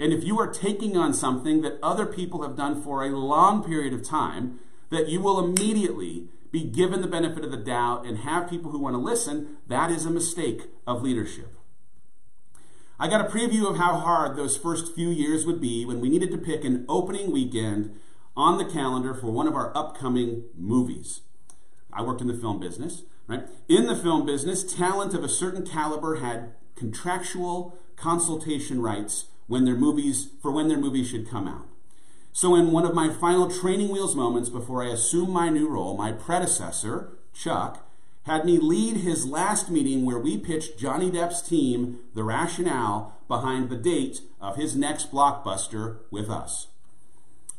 And 0.00 0.12
if 0.12 0.24
you 0.24 0.40
are 0.40 0.52
taking 0.52 0.96
on 0.96 1.14
something 1.14 1.62
that 1.62 1.78
other 1.80 2.06
people 2.06 2.42
have 2.42 2.56
done 2.56 2.82
for 2.82 3.04
a 3.04 3.16
long 3.16 3.62
period 3.62 3.92
of 3.92 4.02
time, 4.02 4.58
that 4.90 5.08
you 5.08 5.20
will 5.20 5.38
immediately 5.38 6.26
be 6.50 6.64
given 6.64 7.00
the 7.00 7.08
benefit 7.08 7.44
of 7.44 7.50
the 7.50 7.56
doubt 7.56 8.06
and 8.06 8.18
have 8.18 8.50
people 8.50 8.70
who 8.70 8.78
want 8.78 8.94
to 8.94 8.98
listen, 8.98 9.58
that 9.66 9.90
is 9.90 10.06
a 10.06 10.10
mistake 10.10 10.62
of 10.86 11.02
leadership. 11.02 11.54
I 13.00 13.08
got 13.08 13.20
a 13.20 13.30
preview 13.30 13.70
of 13.70 13.76
how 13.76 13.96
hard 13.96 14.36
those 14.36 14.56
first 14.56 14.94
few 14.94 15.08
years 15.08 15.46
would 15.46 15.60
be 15.60 15.84
when 15.84 16.00
we 16.00 16.08
needed 16.08 16.32
to 16.32 16.38
pick 16.38 16.64
an 16.64 16.84
opening 16.88 17.30
weekend 17.30 17.98
on 18.36 18.58
the 18.58 18.64
calendar 18.64 19.14
for 19.14 19.30
one 19.30 19.46
of 19.46 19.54
our 19.54 19.76
upcoming 19.76 20.44
movies. 20.56 21.20
I 21.92 22.02
worked 22.02 22.20
in 22.20 22.26
the 22.26 22.34
film 22.34 22.58
business, 22.58 23.02
right? 23.26 23.44
In 23.68 23.86
the 23.86 23.96
film 23.96 24.26
business, 24.26 24.64
talent 24.64 25.14
of 25.14 25.22
a 25.22 25.28
certain 25.28 25.64
caliber 25.66 26.16
had 26.16 26.54
contractual 26.74 27.78
consultation 27.96 28.80
rights 28.80 29.26
when 29.46 29.64
their 29.64 29.74
movies 29.76 30.28
for 30.40 30.50
when 30.50 30.68
their 30.68 30.78
movies 30.78 31.08
should 31.08 31.28
come 31.28 31.48
out. 31.48 31.66
So 32.40 32.54
in 32.54 32.70
one 32.70 32.84
of 32.86 32.94
my 32.94 33.12
final 33.12 33.50
training 33.50 33.88
wheels 33.88 34.14
moments 34.14 34.48
before 34.48 34.80
I 34.80 34.90
assumed 34.90 35.30
my 35.30 35.48
new 35.48 35.68
role, 35.68 35.96
my 35.96 36.12
predecessor, 36.12 37.18
Chuck, 37.34 37.84
had 38.26 38.44
me 38.44 38.58
lead 38.58 38.98
his 38.98 39.26
last 39.26 39.72
meeting 39.72 40.04
where 40.04 40.20
we 40.20 40.38
pitched 40.38 40.78
Johnny 40.78 41.10
Depp's 41.10 41.42
team 41.42 41.98
the 42.14 42.22
rationale 42.22 43.18
behind 43.26 43.70
the 43.70 43.76
date 43.76 44.20
of 44.40 44.54
his 44.54 44.76
next 44.76 45.10
blockbuster 45.10 45.96
with 46.12 46.30
us. 46.30 46.68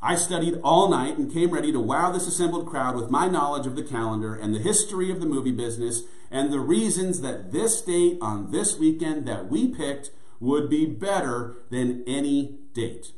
I 0.02 0.16
studied 0.16 0.62
all 0.64 0.88
night 0.88 1.18
and 1.18 1.30
came 1.30 1.52
ready 1.52 1.74
to 1.74 1.80
wow 1.82 2.14
this 2.14 2.26
assembled 2.26 2.66
crowd 2.66 2.96
with 2.96 3.12
my 3.12 3.28
knowledge 3.28 3.68
of 3.68 3.76
the 3.76 3.84
calendar 3.84 4.34
and 4.34 4.56
the 4.56 4.60
history 4.60 5.12
of 5.12 5.20
the 5.20 5.26
movie 5.26 5.52
business 5.52 6.04
and 6.32 6.54
the 6.54 6.62
reasons 6.62 7.20
that 7.20 7.52
this 7.52 7.82
date 7.82 8.18
on 8.22 8.52
this 8.52 8.80
weekend 8.80 9.28
that 9.28 9.50
we 9.50 9.68
picked 9.68 10.12
would 10.40 10.70
be 10.70 10.86
better 10.86 11.58
than 11.70 12.02
any 12.08 12.60
date. 12.74 13.12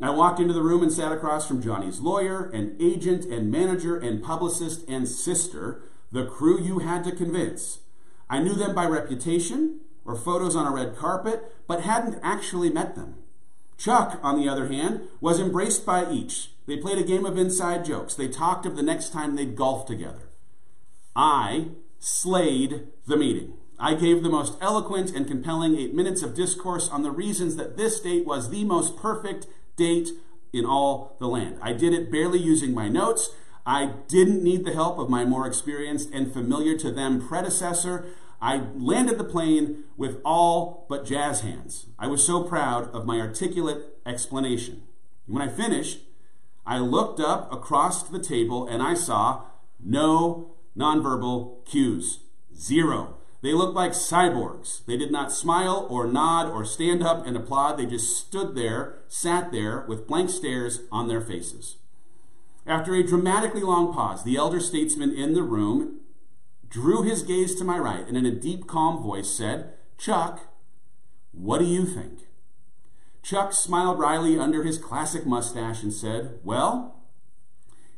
I 0.00 0.10
walked 0.10 0.38
into 0.38 0.54
the 0.54 0.62
room 0.62 0.82
and 0.82 0.92
sat 0.92 1.10
across 1.10 1.46
from 1.46 1.60
Johnny's 1.60 2.00
lawyer 2.00 2.50
and 2.54 2.80
agent 2.80 3.24
and 3.24 3.50
manager 3.50 3.98
and 3.98 4.22
publicist 4.22 4.88
and 4.88 5.08
sister, 5.08 5.82
the 6.12 6.24
crew 6.24 6.60
you 6.62 6.78
had 6.78 7.02
to 7.04 7.12
convince. 7.12 7.80
I 8.30 8.38
knew 8.40 8.54
them 8.54 8.74
by 8.74 8.86
reputation 8.86 9.80
or 10.04 10.14
photos 10.14 10.54
on 10.54 10.66
a 10.66 10.74
red 10.74 10.96
carpet, 10.96 11.52
but 11.66 11.82
hadn't 11.82 12.20
actually 12.22 12.70
met 12.70 12.94
them. 12.94 13.16
Chuck, 13.76 14.18
on 14.22 14.40
the 14.40 14.48
other 14.48 14.68
hand, 14.68 15.02
was 15.20 15.40
embraced 15.40 15.84
by 15.84 16.10
each. 16.10 16.52
They 16.66 16.76
played 16.76 16.98
a 16.98 17.04
game 17.04 17.24
of 17.26 17.36
inside 17.36 17.84
jokes. 17.84 18.14
They 18.14 18.28
talked 18.28 18.66
of 18.66 18.76
the 18.76 18.82
next 18.82 19.12
time 19.12 19.34
they'd 19.34 19.56
golf 19.56 19.86
together. 19.86 20.30
I 21.16 21.68
slayed 21.98 22.88
the 23.06 23.16
meeting. 23.16 23.54
I 23.78 23.94
gave 23.94 24.22
the 24.22 24.28
most 24.28 24.56
eloquent 24.60 25.14
and 25.14 25.26
compelling 25.26 25.76
eight 25.76 25.94
minutes 25.94 26.22
of 26.22 26.34
discourse 26.34 26.88
on 26.88 27.02
the 27.02 27.10
reasons 27.10 27.56
that 27.56 27.76
this 27.76 28.00
date 28.00 28.26
was 28.26 28.50
the 28.50 28.64
most 28.64 28.96
perfect 28.96 29.46
date 29.78 30.10
in 30.52 30.66
all 30.66 31.16
the 31.18 31.28
land. 31.28 31.58
I 31.62 31.72
did 31.72 31.94
it 31.94 32.12
barely 32.12 32.38
using 32.38 32.74
my 32.74 32.88
notes. 32.88 33.30
I 33.64 33.92
didn't 34.08 34.42
need 34.42 34.64
the 34.64 34.74
help 34.74 34.98
of 34.98 35.08
my 35.08 35.24
more 35.24 35.46
experienced 35.46 36.10
and 36.12 36.32
familiar 36.32 36.76
to 36.78 36.90
them 36.90 37.26
predecessor. 37.26 38.06
I 38.40 38.62
landed 38.76 39.18
the 39.18 39.24
plane 39.24 39.84
with 39.96 40.20
all 40.24 40.86
but 40.88 41.04
jazz 41.04 41.40
hands. 41.40 41.86
I 41.98 42.06
was 42.06 42.24
so 42.24 42.42
proud 42.42 42.90
of 42.94 43.06
my 43.06 43.20
articulate 43.20 43.98
explanation. 44.06 44.82
When 45.26 45.42
I 45.42 45.48
finished, 45.48 46.00
I 46.66 46.78
looked 46.78 47.20
up 47.20 47.52
across 47.52 48.02
the 48.02 48.18
table 48.18 48.66
and 48.66 48.82
I 48.82 48.94
saw 48.94 49.42
no 49.82 50.54
nonverbal 50.76 51.64
cues. 51.66 52.20
Zero. 52.54 53.16
They 53.40 53.52
looked 53.52 53.74
like 53.74 53.92
cyborgs. 53.92 54.84
They 54.86 54.96
did 54.96 55.12
not 55.12 55.32
smile 55.32 55.86
or 55.88 56.06
nod 56.06 56.50
or 56.50 56.64
stand 56.64 57.02
up 57.02 57.24
and 57.26 57.36
applaud. 57.36 57.76
They 57.76 57.86
just 57.86 58.16
stood 58.18 58.54
there, 58.54 58.98
sat 59.06 59.52
there 59.52 59.84
with 59.86 60.08
blank 60.08 60.30
stares 60.30 60.80
on 60.90 61.06
their 61.06 61.20
faces. 61.20 61.76
After 62.66 62.94
a 62.94 63.06
dramatically 63.06 63.62
long 63.62 63.94
pause, 63.94 64.24
the 64.24 64.36
elder 64.36 64.60
statesman 64.60 65.14
in 65.14 65.34
the 65.34 65.42
room 65.42 66.00
drew 66.68 67.02
his 67.02 67.22
gaze 67.22 67.54
to 67.54 67.64
my 67.64 67.78
right 67.78 68.06
and 68.06 68.16
in 68.16 68.26
a 68.26 68.30
deep, 68.30 68.66
calm 68.66 69.02
voice 69.02 69.30
said, 69.30 69.72
Chuck, 69.96 70.40
what 71.32 71.58
do 71.58 71.64
you 71.64 71.86
think? 71.86 72.20
Chuck 73.22 73.52
smiled 73.52 73.98
wryly 73.98 74.38
under 74.38 74.64
his 74.64 74.78
classic 74.78 75.26
mustache 75.26 75.82
and 75.82 75.92
said, 75.92 76.40
Well, 76.42 77.02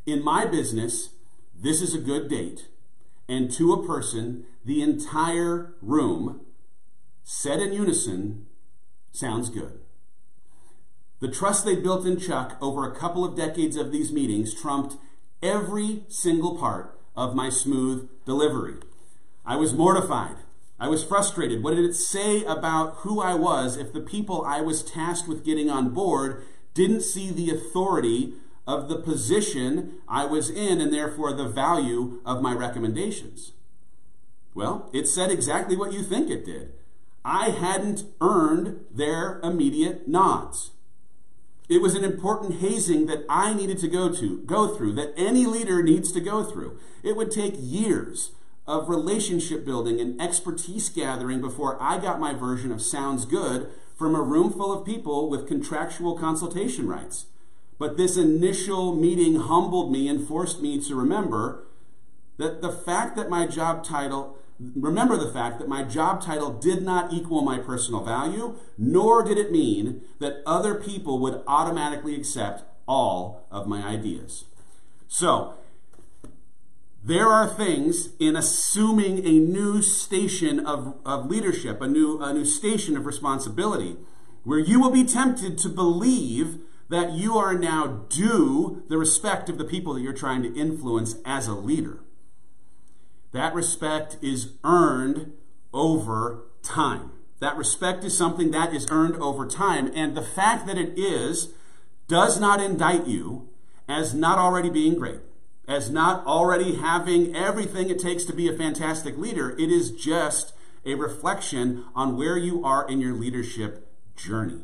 in 0.07 0.23
my 0.23 0.45
business, 0.45 1.11
this 1.55 1.81
is 1.81 1.95
a 1.95 2.01
good 2.01 2.29
date. 2.29 2.69
And 3.29 3.51
to 3.53 3.73
a 3.73 3.87
person, 3.87 4.45
the 4.65 4.83
entire 4.83 5.75
room, 5.81 6.41
said 7.25 7.61
in 7.61 7.73
unison, 7.73 8.47
sounds 9.13 9.49
good. 9.49 9.81
The 11.21 11.29
trust 11.29 11.65
they 11.65 11.77
built 11.77 12.07
in 12.07 12.19
Chuck 12.19 12.57
over 12.61 12.85
a 12.85 12.95
couple 12.95 13.25
of 13.25 13.37
decades 13.37 13.77
of 13.77 13.93
these 13.93 14.13
meetings 14.13 14.55
trumped 14.55 14.97
every 15.43 16.05
single 16.09 16.57
part 16.57 16.99
of 17.17 17.35
my 17.35 17.51
smooth 17.51 18.09
delivery. 18.25 18.77
I 19.45 19.57
was 19.57 19.75
mortified. 19.75 20.37
I 20.79 20.89
was 20.89 21.05
frustrated. 21.05 21.63
What 21.63 21.75
did 21.75 21.85
it 21.85 21.95
say 21.95 22.43
about 22.45 22.97
who 22.99 23.21
I 23.21 23.35
was 23.35 23.77
if 23.77 23.93
the 23.93 24.01
people 24.01 24.45
I 24.47 24.63
was 24.63 24.83
tasked 24.83 25.29
with 25.29 25.45
getting 25.45 25.69
on 25.69 25.91
board 25.91 26.43
didn't 26.73 27.03
see 27.03 27.31
the 27.31 27.51
authority 27.51 28.35
of 28.67 28.89
the 28.89 28.97
position 28.97 29.95
I 30.09 30.25
was 30.25 30.49
in 30.49 30.81
and 30.81 30.93
therefore 30.93 31.35
the 31.35 31.49
value 31.49 32.21
of 32.25 32.41
my 32.41 32.55
recommendations? 32.55 33.53
Well, 34.55 34.91
it 34.93 35.07
said 35.07 35.31
exactly 35.31 35.77
what 35.77 35.93
you 35.93 36.03
think 36.03 36.31
it 36.31 36.45
did. 36.45 36.73
I 37.25 37.51
hadn't 37.51 38.05
earned 38.21 38.85
their 38.91 39.41
immediate 39.43 40.09
nods. 40.09 40.71
It 41.69 41.81
was 41.81 41.95
an 41.95 42.03
important 42.03 42.61
hazing 42.61 43.07
that 43.07 43.25
I 43.29 43.55
needed 43.55 43.79
to 43.79 43.89
go 43.89 44.13
to, 44.13 44.39
go 44.39 44.75
through, 44.75 44.95
that 44.95 45.15
any 45.17 45.47
leader 45.47 45.83
needs 45.83 46.11
to 46.13 46.21
go 46.21 46.43
through. 46.43 46.79
It 47.05 47.17
would 47.17 47.31
take 47.31 47.55
years 47.57 48.33
of 48.67 48.89
relationship 48.89 49.65
building 49.65 50.01
and 50.01 50.21
expertise 50.21 50.89
gathering 50.89 51.41
before 51.41 51.81
I 51.81 51.99
got 51.99 52.19
my 52.19 52.35
version 52.35 52.73
of 52.73 52.83
sounds 52.83 53.25
good 53.25 53.71
from 53.97 54.15
a 54.15 54.23
room 54.23 54.53
full 54.53 54.73
of 54.73 54.85
people 54.85 55.31
with 55.31 55.47
contractual 55.47 56.19
consultation 56.19 56.89
rights. 56.89 57.27
But 57.79 57.97
this 57.97 58.17
initial 58.17 58.95
meeting 58.95 59.37
humbled 59.37 59.93
me 59.93 60.09
and 60.09 60.27
forced 60.27 60.61
me 60.61 60.81
to 60.83 60.95
remember 60.95 61.67
that 62.37 62.63
the 62.63 62.73
fact 62.73 63.17
that 63.17 63.31
my 63.31 63.47
job 63.47 63.85
title 63.85 64.39
remember 64.77 65.17
the 65.17 65.33
fact 65.33 65.59
that 65.59 65.69
my 65.69 65.83
job 65.83 66.23
title 66.23 66.51
did 66.51 66.83
not 66.83 67.13
equal 67.13 67.43
my 67.43 67.59
personal 67.59 68.05
value, 68.05 68.57
nor 68.77 69.23
did 69.23 69.39
it 69.39 69.51
mean 69.51 70.03
that 70.19 70.43
other 70.45 70.75
people 70.75 71.19
would 71.19 71.43
automatically 71.47 72.15
accept 72.15 72.65
all 72.87 73.47
of 73.51 73.67
my 73.67 73.83
ideas. 73.83 74.45
So, 75.09 75.55
there 77.03 77.29
are 77.29 77.49
things 77.49 78.11
in 78.19 78.37
assuming 78.37 79.27
a 79.27 79.39
new 79.39 79.81
station 79.81 80.61
of, 80.61 80.99
of 81.05 81.31
leadership, 81.31 81.81
a 81.81 81.89
new, 81.89 82.21
a 82.23 82.33
new 82.35 82.45
station 82.45 82.97
of 82.97 83.07
responsibility, 83.07 83.97
where 84.45 84.59
you 84.59 84.81
will 84.81 84.91
be 84.91 85.05
tempted 85.05 85.57
to 85.59 85.69
believe 85.69 86.59
that 86.91 87.13
you 87.13 87.39
are 87.39 87.55
now 87.55 88.05
due 88.09 88.83
the 88.89 88.99
respect 88.99 89.49
of 89.49 89.57
the 89.57 89.65
people 89.65 89.95
that 89.95 90.03
you're 90.03 90.13
trying 90.13 90.43
to 90.43 90.55
influence 90.55 91.15
as 91.25 91.47
a 91.47 91.55
leader. 91.55 92.01
That 93.33 93.55
respect 93.55 94.19
is 94.23 94.55
earned 94.65 95.33
over 95.73 96.45
time. 96.63 97.13
That 97.41 97.57
respect 97.57 98.05
is 98.05 98.17
something 98.17 98.51
that 98.51 98.75
is 98.75 98.87
earned 98.91 99.17
over 99.17 99.47
time. 99.47 99.91
And 99.95 100.17
the 100.17 100.23
fact 100.23 100.67
that 100.67 100.79
it 100.79 100.99
is 100.99 101.55
does 102.09 102.41
not 102.41 102.61
indict 102.61 103.07
you 103.07 103.49
as 103.89 104.15
not 104.15 104.39
already 104.39 104.69
being 104.69 104.97
great, 104.97 105.21
as 105.67 105.91
not 105.91 106.27
already 106.27 106.77
having 106.77 107.35
everything 107.35 107.89
it 107.89 107.99
takes 107.99 108.25
to 108.25 108.33
be 108.33 108.49
a 108.49 108.57
fantastic 108.57 109.17
leader. 109.17 109.51
It 109.59 109.71
is 109.71 109.91
just 109.91 110.53
a 110.85 110.95
reflection 110.95 111.85
on 111.95 112.17
where 112.17 112.37
you 112.37 112.65
are 112.65 112.89
in 112.89 113.01
your 113.01 113.15
leadership 113.15 113.89
journey. 114.17 114.63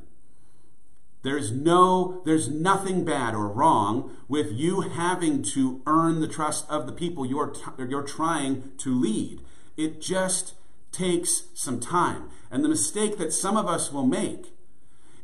There's 1.27 1.51
no, 1.51 2.23
there's 2.25 2.49
nothing 2.49 3.05
bad 3.05 3.35
or 3.35 3.49
wrong 3.49 4.17
with 4.29 4.53
you 4.53 4.83
having 4.83 5.43
to 5.55 5.83
earn 5.85 6.21
the 6.21 6.29
trust 6.29 6.71
of 6.71 6.87
the 6.87 6.93
people 6.93 7.27
you're, 7.27 7.53
you're 7.77 8.05
trying 8.05 8.71
to 8.79 8.95
lead. 8.97 9.41
It 9.77 10.01
just 10.01 10.55
takes 10.93 11.49
some 11.53 11.81
time. 11.81 12.31
And 12.49 12.63
the 12.63 12.69
mistake 12.69 13.19
that 13.19 13.33
some 13.33 13.57
of 13.57 13.67
us 13.67 13.93
will 13.93 14.07
make 14.07 14.53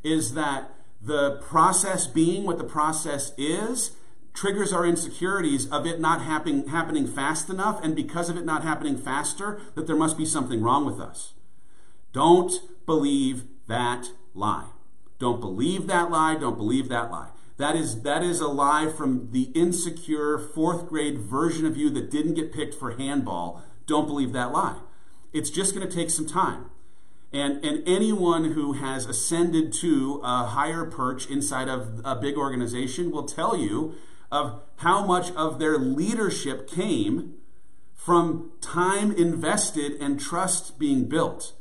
is 0.03 0.35
that 0.35 0.75
the 1.01 1.37
process 1.37 2.09
being 2.09 2.43
what 2.43 2.59
the 2.59 2.65
process 2.65 3.33
is 3.39 3.93
triggers 4.35 4.73
our 4.73 4.85
insecurities 4.85 5.71
of 5.71 5.87
it 5.87 6.01
not 6.01 6.23
happen, 6.23 6.67
happening 6.67 7.07
fast 7.07 7.49
enough, 7.49 7.79
and 7.85 7.95
because 7.95 8.29
of 8.29 8.37
it 8.37 8.45
not 8.45 8.65
happening 8.65 8.99
faster, 8.99 9.61
that 9.77 9.87
there 9.87 9.95
must 9.95 10.19
be 10.19 10.27
something 10.27 10.63
wrong 10.63 10.85
with 10.85 10.99
us. 10.99 11.35
Don't 12.13 12.53
believe 12.87 13.45
that 13.69 14.09
lie. 14.35 14.72
Don't 15.23 15.41
believe 15.41 15.87
that 15.87 16.11
lie. 16.11 16.35
Don't 16.35 16.57
believe 16.57 16.89
that 16.89 17.13
lie. 17.13 17.29
That 17.57 17.77
is, 17.77 18.03
that 18.03 18.25
is 18.25 18.41
a 18.41 18.49
lie 18.49 18.89
from 18.91 19.29
the 19.31 19.53
insecure 19.55 20.37
fourth 20.37 20.89
grade 20.89 21.19
version 21.19 21.65
of 21.65 21.77
you 21.77 21.91
that 21.91 22.11
didn't 22.11 22.35
get 22.35 22.53
picked 22.53 22.75
for 22.75 22.91
handball. 22.91 23.63
Don't 23.87 24.09
believe 24.09 24.33
that 24.33 24.51
lie. 24.51 24.81
It's 25.33 25.49
just 25.49 25.77
going 25.77 25.89
to 25.89 25.95
take 25.95 26.11
some 26.11 26.27
time. 26.27 26.73
And, 27.33 27.65
and 27.65 27.87
anyone 27.87 28.55
who 28.55 28.73
has 28.73 29.07
ascended 29.07 29.73
to 29.75 30.21
a 30.25 30.47
higher 30.47 30.85
perch 30.85 31.31
inside 31.31 31.69
of 31.69 32.01
a 32.05 32.17
big 32.17 32.37
organization 32.37 33.13
will 33.13 33.23
tell 33.23 33.57
you 33.57 33.95
of 34.33 34.61
how 34.79 35.07
much 35.07 35.31
of 35.37 35.61
their 35.61 35.79
leadership 35.79 36.69
came 36.69 37.35
from 37.95 38.51
time 38.61 39.13
invested 39.13 39.93
and 40.01 40.19
trust 40.19 40.81
being 40.81 41.05
built. 41.09 41.53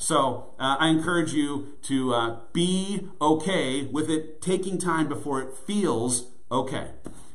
So 0.00 0.54
uh, 0.58 0.76
I 0.80 0.88
encourage 0.88 1.34
you 1.34 1.74
to 1.82 2.14
uh, 2.14 2.36
be 2.54 3.08
okay 3.20 3.84
with 3.84 4.08
it 4.08 4.40
taking 4.40 4.78
time 4.78 5.10
before 5.10 5.42
it 5.42 5.54
feels 5.54 6.28
okay. 6.50 6.92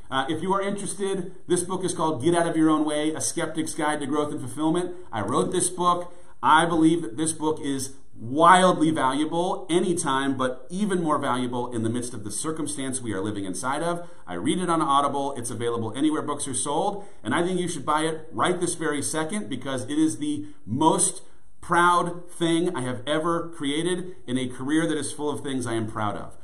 Uh, 0.09 0.25
if 0.29 0.41
you 0.41 0.51
are 0.51 0.63
interested, 0.63 1.35
this 1.47 1.61
book 1.61 1.85
is 1.85 1.93
called 1.93 2.23
Get 2.23 2.33
Out 2.33 2.47
of 2.47 2.57
Your 2.57 2.71
Own 2.71 2.83
Way 2.83 3.11
A 3.11 3.21
Skeptic's 3.21 3.75
Guide 3.75 3.99
to 3.99 4.07
Growth 4.07 4.31
and 4.31 4.39
Fulfillment. 4.39 4.95
I 5.11 5.21
wrote 5.21 5.51
this 5.51 5.69
book. 5.69 6.11
I 6.41 6.65
believe 6.65 7.03
that 7.03 7.17
this 7.17 7.33
book 7.33 7.61
is 7.61 7.97
wildly 8.19 8.89
valuable 8.89 9.67
anytime, 9.69 10.35
but 10.35 10.65
even 10.71 11.03
more 11.03 11.19
valuable 11.19 11.71
in 11.71 11.83
the 11.83 11.89
midst 11.89 12.15
of 12.15 12.23
the 12.23 12.31
circumstance 12.31 12.99
we 12.99 13.13
are 13.13 13.21
living 13.21 13.45
inside 13.45 13.83
of. 13.83 14.09
I 14.25 14.33
read 14.33 14.57
it 14.57 14.71
on 14.71 14.81
Audible. 14.81 15.35
It's 15.37 15.51
available 15.51 15.93
anywhere 15.95 16.23
books 16.23 16.47
are 16.47 16.55
sold. 16.55 17.05
And 17.23 17.35
I 17.35 17.43
think 17.43 17.59
you 17.59 17.67
should 17.67 17.85
buy 17.85 18.05
it 18.05 18.27
right 18.31 18.59
this 18.59 18.73
very 18.73 19.03
second 19.03 19.49
because 19.49 19.83
it 19.83 19.99
is 19.99 20.17
the 20.17 20.47
most 20.65 21.21
proud 21.65 22.29
thing 22.29 22.75
I 22.75 22.81
have 22.81 23.01
ever 23.07 23.49
created 23.49 24.15
in 24.27 24.37
a 24.37 24.47
career 24.47 24.85
that 24.87 24.99
is 24.99 25.11
full 25.11 25.31
of 25.31 25.41
things 25.41 25.65
I 25.65 25.73
am 25.73 25.87
proud 25.87 26.15
of. 26.15 26.37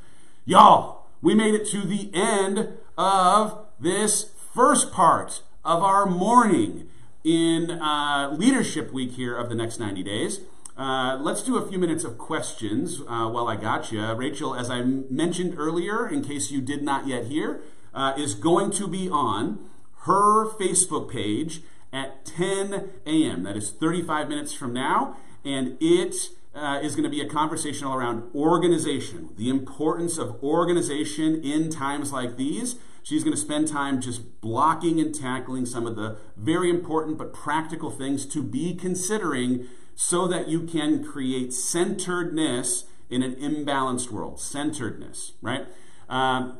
Y'all, 0.44 1.06
we 1.20 1.32
made 1.32 1.54
it 1.54 1.64
to 1.68 1.82
the 1.82 2.10
end 2.12 2.70
of 2.98 3.66
this 3.78 4.32
first 4.52 4.90
part 4.90 5.42
of 5.64 5.80
our 5.80 6.06
morning 6.06 6.88
in 7.22 7.70
uh, 7.70 8.34
Leadership 8.36 8.92
Week 8.92 9.12
here 9.12 9.36
of 9.36 9.48
the 9.48 9.54
next 9.54 9.78
90 9.78 10.02
days. 10.02 10.40
Uh, 10.76 11.16
let's 11.20 11.44
do 11.44 11.56
a 11.56 11.68
few 11.68 11.78
minutes 11.78 12.02
of 12.02 12.18
questions 12.18 13.00
uh, 13.02 13.28
while 13.28 13.46
I 13.46 13.54
got 13.54 13.92
you. 13.92 14.02
Rachel, 14.14 14.56
as 14.56 14.70
I 14.70 14.82
mentioned 14.82 15.54
earlier, 15.56 16.08
in 16.08 16.24
case 16.24 16.50
you 16.50 16.60
did 16.60 16.82
not 16.82 17.06
yet 17.06 17.26
hear, 17.26 17.60
uh, 17.94 18.14
is 18.16 18.34
going 18.34 18.72
to 18.72 18.88
be 18.88 19.08
on 19.08 19.60
her 20.00 20.46
Facebook 20.46 21.12
page 21.12 21.62
at 21.92 22.24
10 22.24 22.90
a.m. 23.06 23.42
That 23.42 23.56
is 23.56 23.70
35 23.70 24.28
minutes 24.28 24.54
from 24.54 24.72
now, 24.72 25.16
and 25.44 25.76
it 25.80 26.14
uh, 26.54 26.80
is 26.82 26.94
going 26.94 27.04
to 27.04 27.10
be 27.10 27.20
a 27.20 27.28
conversation 27.28 27.86
all 27.86 27.96
around 27.96 28.30
organization, 28.34 29.30
the 29.36 29.48
importance 29.48 30.18
of 30.18 30.42
organization 30.42 31.42
in 31.42 31.70
times 31.70 32.12
like 32.12 32.36
these. 32.36 32.76
She's 33.02 33.24
going 33.24 33.34
to 33.34 33.40
spend 33.40 33.68
time 33.68 34.00
just 34.00 34.40
blocking 34.40 35.00
and 35.00 35.14
tackling 35.14 35.66
some 35.66 35.86
of 35.86 35.96
the 35.96 36.18
very 36.36 36.70
important 36.70 37.18
but 37.18 37.32
practical 37.32 37.90
things 37.90 38.26
to 38.26 38.42
be 38.42 38.74
considering 38.74 39.66
so 39.94 40.26
that 40.28 40.48
you 40.48 40.62
can 40.62 41.04
create 41.04 41.52
centeredness 41.52 42.84
in 43.10 43.22
an 43.22 43.34
imbalanced 43.34 44.10
world. 44.10 44.40
Centeredness, 44.40 45.32
right? 45.42 45.66
Um, 46.08 46.58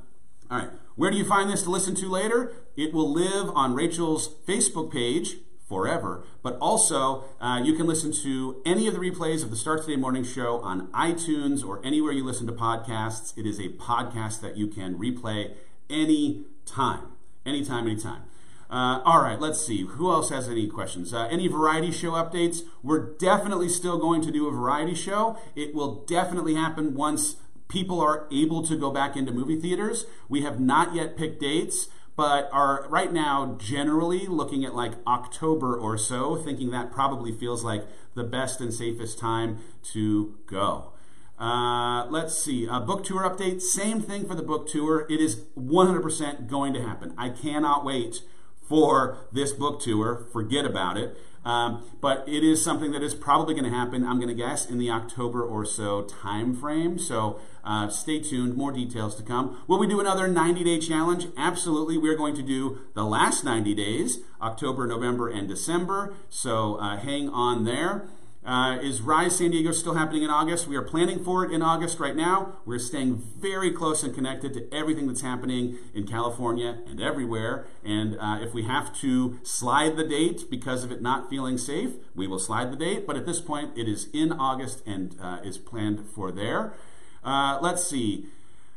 all 0.51 0.59
right. 0.59 0.71
Where 0.97 1.11
do 1.11 1.16
you 1.16 1.25
find 1.25 1.49
this 1.49 1.62
to 1.62 1.71
listen 1.71 1.95
to 1.97 2.09
later? 2.09 2.55
It 2.76 2.92
will 2.92 3.11
live 3.11 3.50
on 3.54 3.74
Rachel's 3.74 4.28
Facebook 4.46 4.90
page 4.90 5.37
forever, 5.68 6.24
but 6.42 6.56
also 6.58 7.24
uh, 7.40 7.61
you 7.62 7.74
can 7.74 7.87
listen 7.87 8.12
to 8.12 8.62
any 8.64 8.87
of 8.87 8.94
the 8.94 9.00
replays 9.00 9.42
of 9.42 9.50
the 9.50 9.56
Start 9.56 9.82
Today 9.82 9.96
Morning 9.96 10.24
Show 10.24 10.58
on 10.61 10.88
iTunes 10.88 11.66
or 11.66 11.85
anywhere 11.85 12.12
you 12.12 12.24
listen 12.24 12.46
to 12.46 12.52
podcasts. 12.52 13.37
It 13.37 13.46
is 13.46 13.58
a 13.58 13.68
podcast 13.68 14.40
that 14.40 14.56
you 14.56 14.66
can 14.68 14.98
replay 14.98 15.52
any 15.90 16.44
time, 16.64 17.08
anytime, 17.44 17.87
anytime. 17.87 18.22
Uh, 18.70 19.02
all 19.04 19.22
right, 19.22 19.38
let's 19.38 19.64
see. 19.64 19.82
Who 19.82 20.11
else 20.11 20.30
has 20.30 20.48
any 20.48 20.66
questions? 20.66 21.12
Uh, 21.12 21.28
any 21.30 21.46
variety 21.46 21.90
show 21.90 22.12
updates? 22.12 22.62
We're 22.82 23.14
definitely 23.16 23.68
still 23.68 23.98
going 23.98 24.22
to 24.22 24.30
do 24.30 24.48
a 24.48 24.50
variety 24.50 24.94
show. 24.94 25.37
It 25.54 25.74
will 25.74 26.06
definitely 26.06 26.54
happen 26.54 26.94
once 26.94 27.37
people 27.68 28.00
are 28.00 28.26
able 28.30 28.62
to 28.62 28.76
go 28.76 28.90
back 28.90 29.16
into 29.16 29.32
movie 29.32 29.61
theaters. 29.61 30.06
We 30.28 30.42
have 30.42 30.58
not 30.58 30.94
yet 30.94 31.16
picked 31.18 31.40
dates, 31.40 31.88
but 32.16 32.48
are 32.53 32.87
right 32.88 33.12
now 33.12 33.57
generally 33.59 34.27
looking 34.27 34.64
at 34.64 34.75
like 34.75 34.94
October 35.07 35.77
or 35.77 35.96
so, 35.96 36.37
thinking 36.37 36.70
that 36.70 36.92
probably 36.92 37.33
feels 37.33 37.64
like 37.64 37.85
the 38.14 38.25
best 38.25 38.61
and 38.61 38.72
safest 38.72 39.18
time 39.18 39.59
to 39.83 40.35
go. 40.46 40.92
Uh, 41.38 42.07
let's 42.07 42.38
see. 42.38 42.66
A 42.66 42.79
book 42.79 43.05
tour 43.05 43.29
update. 43.29 43.61
Same 43.61 44.01
thing 44.01 44.27
for 44.27 44.35
the 44.35 44.42
book 44.42 44.68
tour. 44.68 45.07
It 45.11 45.20
is 45.20 45.44
100% 45.59 46.48
going 46.48 46.72
to 46.75 46.83
happen. 46.83 47.14
I 47.18 47.31
cannot 47.31 47.85
wait 47.85 48.22
for 48.68 49.18
this 49.33 49.53
book 49.53 49.81
tour. 49.81 50.27
Forget 50.33 50.64
about 50.64 50.96
it. 50.96 51.18
Um, 51.44 51.83
but 52.00 52.24
it 52.28 52.44
is 52.44 52.62
something 52.62 52.92
that 52.92 53.02
is 53.02 53.14
probably 53.14 53.55
going 53.55 53.64
to 53.64 53.76
happen, 53.76 54.05
I'm 54.05 54.16
going 54.16 54.28
to 54.28 54.35
guess, 54.35 54.68
in 54.68 54.78
the 54.78 54.90
October 54.90 55.42
or 55.42 55.64
so 55.64 56.02
time 56.02 56.55
frame. 56.55 56.98
So 56.98 57.40
uh, 57.64 57.88
stay 57.88 58.20
tuned, 58.20 58.55
more 58.55 58.72
details 58.72 59.14
to 59.16 59.22
come. 59.22 59.62
Will 59.66 59.78
we 59.78 59.87
do 59.87 60.00
another 60.00 60.28
90 60.28 60.64
day 60.64 60.78
challenge? 60.78 61.26
Absolutely. 61.37 61.98
We're 61.98 62.16
going 62.16 62.37
to 62.37 62.42
do 62.42 62.81
the 62.94 63.05
last 63.05 63.44
90 63.44 63.74
days, 63.74 64.18
October, 64.40 64.87
November, 64.87 65.28
and 65.28 65.48
December. 65.48 66.14
So 66.31 66.76
uh, 66.76 66.96
hang 66.96 67.28
on 67.28 67.64
there. 67.64 68.07
Uh, 68.44 68.76
is 68.83 69.00
Rise 69.00 69.37
San 69.38 69.52
Diego 69.52 69.70
still 69.70 69.94
happening 69.94 70.24
in 70.24 70.31
August? 70.31 70.66
We 70.66 70.74
are 70.74 70.83
planning 70.83 71.22
for 71.22 71.44
it 71.44 71.52
in 71.52 71.62
August 71.62 72.00
right 72.00 72.16
now. 72.16 72.57
We're 72.66 72.81
staying 72.81 73.22
very 73.38 73.70
close 73.70 74.02
and 74.02 74.12
connected 74.12 74.52
to 74.55 74.74
everything 74.74 75.07
that's 75.07 75.20
happening 75.20 75.78
in 75.94 76.09
California 76.09 76.78
and 76.88 77.00
everywhere. 77.00 77.66
And 77.85 78.18
uh, 78.18 78.38
if 78.40 78.52
we 78.52 78.64
have 78.64 78.92
to 78.96 79.38
slide 79.44 79.96
the 79.96 80.02
date 80.02 80.50
because 80.50 80.83
of 80.83 80.90
it 80.90 81.00
not 81.00 81.31
feeling 81.31 81.57
safe, 81.57 81.92
we 82.16 82.26
will 82.26 82.40
slide 82.40 82.72
the 82.72 82.76
date. 82.76 83.07
But 83.07 83.16
at 83.16 83.26
this 83.26 83.40
point, 83.40 83.78
it 83.78 83.88
is 83.88 84.09
in 84.12 84.33
August 84.33 84.83
and 84.87 85.14
uh, 85.22 85.38
is 85.44 85.57
planned 85.57 86.05
for 86.12 86.33
there. 86.33 86.74
Uh, 87.22 87.61
let's 87.62 87.85
see. 87.85 88.26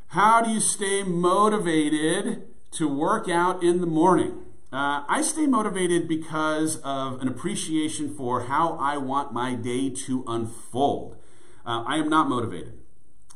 How 0.10 0.44
do 0.44 0.52
you 0.52 0.60
stay 0.60 1.02
motivated 1.02 2.44
to 2.74 2.88
work 2.88 3.28
out 3.28 3.64
in 3.64 3.82
the 3.82 3.88
morning? 3.88 4.44
Uh, 4.76 5.06
I 5.08 5.22
stay 5.22 5.48
motivated 5.48 6.06
because 6.06 6.82
of 6.84 7.22
an 7.22 7.30
appreciation 7.30 8.14
for 8.14 8.48
how 8.48 8.78
I 8.78 8.98
want 8.98 9.32
my 9.32 9.56
day 9.56 9.90
to 9.90 10.26
unfold. 10.28 11.16
Uh, 11.66 11.86
I 11.88 11.96
am 11.96 12.10
not 12.10 12.28
motivated. 12.28 12.74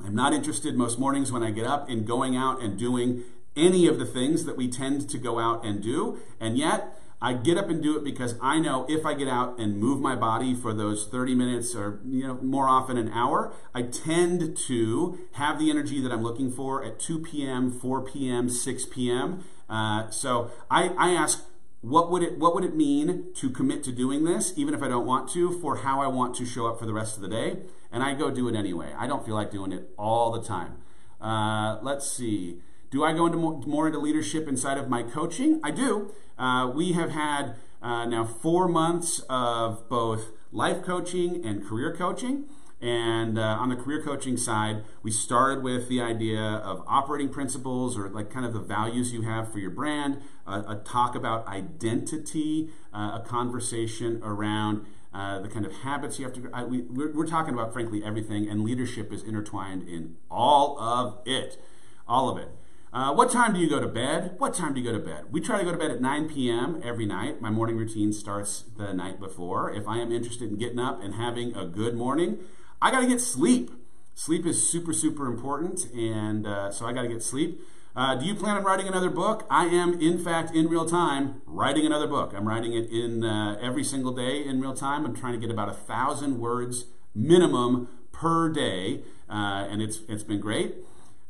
I'm 0.03 0.13
not 0.13 0.33
interested 0.33 0.75
most 0.75 0.99
mornings 0.99 1.31
when 1.31 1.41
I 1.41 1.51
get 1.51 1.65
up 1.65 1.89
in 1.89 2.03
going 2.03 2.35
out 2.35 2.61
and 2.61 2.77
doing 2.77 3.23
any 3.55 3.87
of 3.87 3.99
the 3.99 4.05
things 4.05 4.43
that 4.43 4.57
we 4.57 4.67
tend 4.67 5.09
to 5.09 5.17
go 5.17 5.39
out 5.39 5.63
and 5.63 5.81
do. 5.81 6.19
And 6.41 6.57
yet, 6.57 6.99
I 7.21 7.33
get 7.33 7.57
up 7.57 7.69
and 7.69 7.81
do 7.81 7.97
it 7.97 8.03
because 8.03 8.35
I 8.41 8.59
know 8.59 8.85
if 8.89 9.05
I 9.05 9.13
get 9.13 9.29
out 9.29 9.57
and 9.59 9.77
move 9.77 10.01
my 10.01 10.17
body 10.17 10.53
for 10.53 10.73
those 10.73 11.07
30 11.07 11.35
minutes 11.35 11.73
or 11.73 12.01
you 12.05 12.27
know 12.27 12.35
more 12.41 12.67
often 12.67 12.97
an 12.97 13.13
hour, 13.13 13.53
I 13.73 13.83
tend 13.83 14.57
to 14.67 15.19
have 15.33 15.57
the 15.57 15.69
energy 15.69 16.01
that 16.01 16.11
I'm 16.11 16.23
looking 16.23 16.51
for 16.51 16.83
at 16.83 16.99
2 16.99 17.19
p.m., 17.19 17.71
4 17.71 18.01
p.m., 18.01 18.49
6 18.49 18.85
p.m. 18.87 19.45
Uh, 19.69 20.09
so 20.09 20.51
I, 20.69 20.89
I 20.97 21.11
ask, 21.11 21.45
what 21.81 22.11
would 22.11 22.23
it 22.23 22.37
what 22.37 22.53
would 22.55 22.65
it 22.65 22.75
mean 22.75 23.27
to 23.35 23.49
commit 23.49 23.83
to 23.83 23.91
doing 23.91 24.25
this, 24.25 24.51
even 24.57 24.73
if 24.73 24.83
I 24.83 24.89
don't 24.89 25.05
want 25.05 25.29
to, 25.31 25.59
for 25.59 25.77
how 25.77 26.01
I 26.01 26.07
want 26.07 26.35
to 26.35 26.45
show 26.45 26.67
up 26.67 26.79
for 26.79 26.85
the 26.85 26.93
rest 26.93 27.15
of 27.15 27.21
the 27.21 27.29
day? 27.29 27.59
And 27.91 28.03
I 28.03 28.13
go 28.13 28.29
do 28.29 28.47
it 28.49 28.55
anyway. 28.55 28.93
I 28.97 29.07
don't 29.07 29.25
feel 29.25 29.35
like 29.35 29.51
doing 29.51 29.71
it 29.71 29.89
all 29.97 30.31
the 30.31 30.41
time. 30.41 30.77
Uh, 31.21 31.79
let's 31.81 32.09
see. 32.09 32.59
Do 32.91 33.03
I 33.03 33.13
go 33.13 33.27
into 33.27 33.37
more, 33.37 33.61
more, 33.65 33.87
into 33.87 33.99
leadership 33.99 34.47
inside 34.47 34.77
of 34.77 34.89
my 34.89 35.03
coaching? 35.03 35.59
I 35.63 35.71
do. 35.71 36.11
Uh, 36.37 36.71
we 36.73 36.93
have 36.93 37.11
had 37.11 37.55
uh, 37.81 38.05
now 38.05 38.23
four 38.25 38.67
months 38.67 39.21
of 39.29 39.87
both 39.89 40.31
life 40.51 40.83
coaching 40.83 41.45
and 41.45 41.65
career 41.65 41.95
coaching. 41.95 42.45
And 42.81 43.37
uh, 43.37 43.41
on 43.41 43.69
the 43.69 43.75
career 43.75 44.01
coaching 44.01 44.37
side, 44.37 44.83
we 45.03 45.11
started 45.11 45.63
with 45.63 45.89
the 45.89 46.01
idea 46.01 46.39
of 46.39 46.81
operating 46.87 47.29
principles 47.29 47.97
or 47.97 48.09
like 48.09 48.29
kind 48.29 48.45
of 48.45 48.53
the 48.53 48.59
values 48.59 49.11
you 49.11 49.23
have 49.23 49.51
for 49.51 49.59
your 49.59 49.71
brand, 49.71 50.21
uh, 50.47 50.63
a 50.67 50.75
talk 50.75 51.13
about 51.13 51.45
identity, 51.47 52.69
uh, 52.93 53.19
a 53.21 53.23
conversation 53.25 54.21
around 54.23 54.85
uh, 55.13 55.39
the 55.39 55.49
kind 55.49 55.65
of 55.65 55.73
habits 55.73 56.19
you 56.19 56.25
have 56.25 56.33
to. 56.33 56.41
we, 56.67 56.81
we're, 56.83 57.11
we're 57.11 57.27
talking 57.27 57.53
about, 57.53 57.73
frankly, 57.73 58.01
everything, 58.03 58.47
and 58.47 58.63
leadership 58.63 59.11
is 59.11 59.23
intertwined 59.23 59.87
in 59.87 60.15
all 60.31 60.79
of 60.79 61.19
it. 61.25 61.61
All 62.07 62.29
of 62.29 62.37
it. 62.37 62.49
Uh, 62.91 63.13
what 63.13 63.29
time 63.29 63.53
do 63.53 63.59
you 63.59 63.69
go 63.69 63.79
to 63.79 63.87
bed? 63.87 64.35
What 64.39 64.53
time 64.53 64.73
do 64.73 64.81
you 64.81 64.91
go 64.91 64.97
to 64.97 65.03
bed? 65.03 65.25
We 65.31 65.41
try 65.41 65.59
to 65.59 65.65
go 65.65 65.71
to 65.71 65.77
bed 65.77 65.91
at 65.91 66.01
9 66.01 66.29
p.m. 66.29 66.81
every 66.83 67.05
night. 67.05 67.39
My 67.39 67.51
morning 67.51 67.77
routine 67.77 68.13
starts 68.13 68.63
the 68.77 68.93
night 68.93 69.19
before. 69.19 69.71
If 69.71 69.87
I 69.87 69.97
am 69.97 70.11
interested 70.11 70.49
in 70.49 70.57
getting 70.57 70.79
up 70.79 71.03
and 71.03 71.13
having 71.13 71.55
a 71.55 71.65
good 71.65 71.93
morning, 71.93 72.39
I 72.81 72.91
got 72.91 73.01
to 73.01 73.07
get 73.07 73.21
sleep. 73.21 73.71
Sleep 74.15 74.45
is 74.45 74.69
super, 74.69 74.93
super 74.93 75.27
important, 75.27 75.85
and 75.93 76.45
uh, 76.45 76.71
so 76.71 76.85
I 76.85 76.93
got 76.93 77.03
to 77.03 77.07
get 77.07 77.23
sleep. 77.23 77.61
Uh, 77.95 78.15
do 78.15 78.25
you 78.25 78.35
plan 78.35 78.55
on 78.55 78.63
writing 78.63 78.87
another 78.87 79.09
book? 79.09 79.45
I 79.49 79.65
am, 79.65 79.99
in 79.99 80.17
fact, 80.17 80.55
in 80.55 80.67
real 80.67 80.85
time, 80.85 81.41
writing 81.45 81.85
another 81.85 82.07
book. 82.07 82.33
I'm 82.35 82.47
writing 82.47 82.73
it 82.73 82.89
in 82.89 83.23
uh, 83.23 83.57
every 83.61 83.83
single 83.83 84.13
day 84.13 84.43
in 84.45 84.61
real 84.61 84.73
time. 84.73 85.05
I'm 85.05 85.15
trying 85.15 85.33
to 85.33 85.39
get 85.39 85.49
about 85.49 85.69
a 85.69 85.73
thousand 85.73 86.39
words 86.39 86.85
minimum 87.15 87.89
per 88.11 88.49
day, 88.49 89.03
uh, 89.29 89.67
and 89.69 89.81
it's 89.81 90.01
it's 90.07 90.23
been 90.23 90.39
great. 90.39 90.75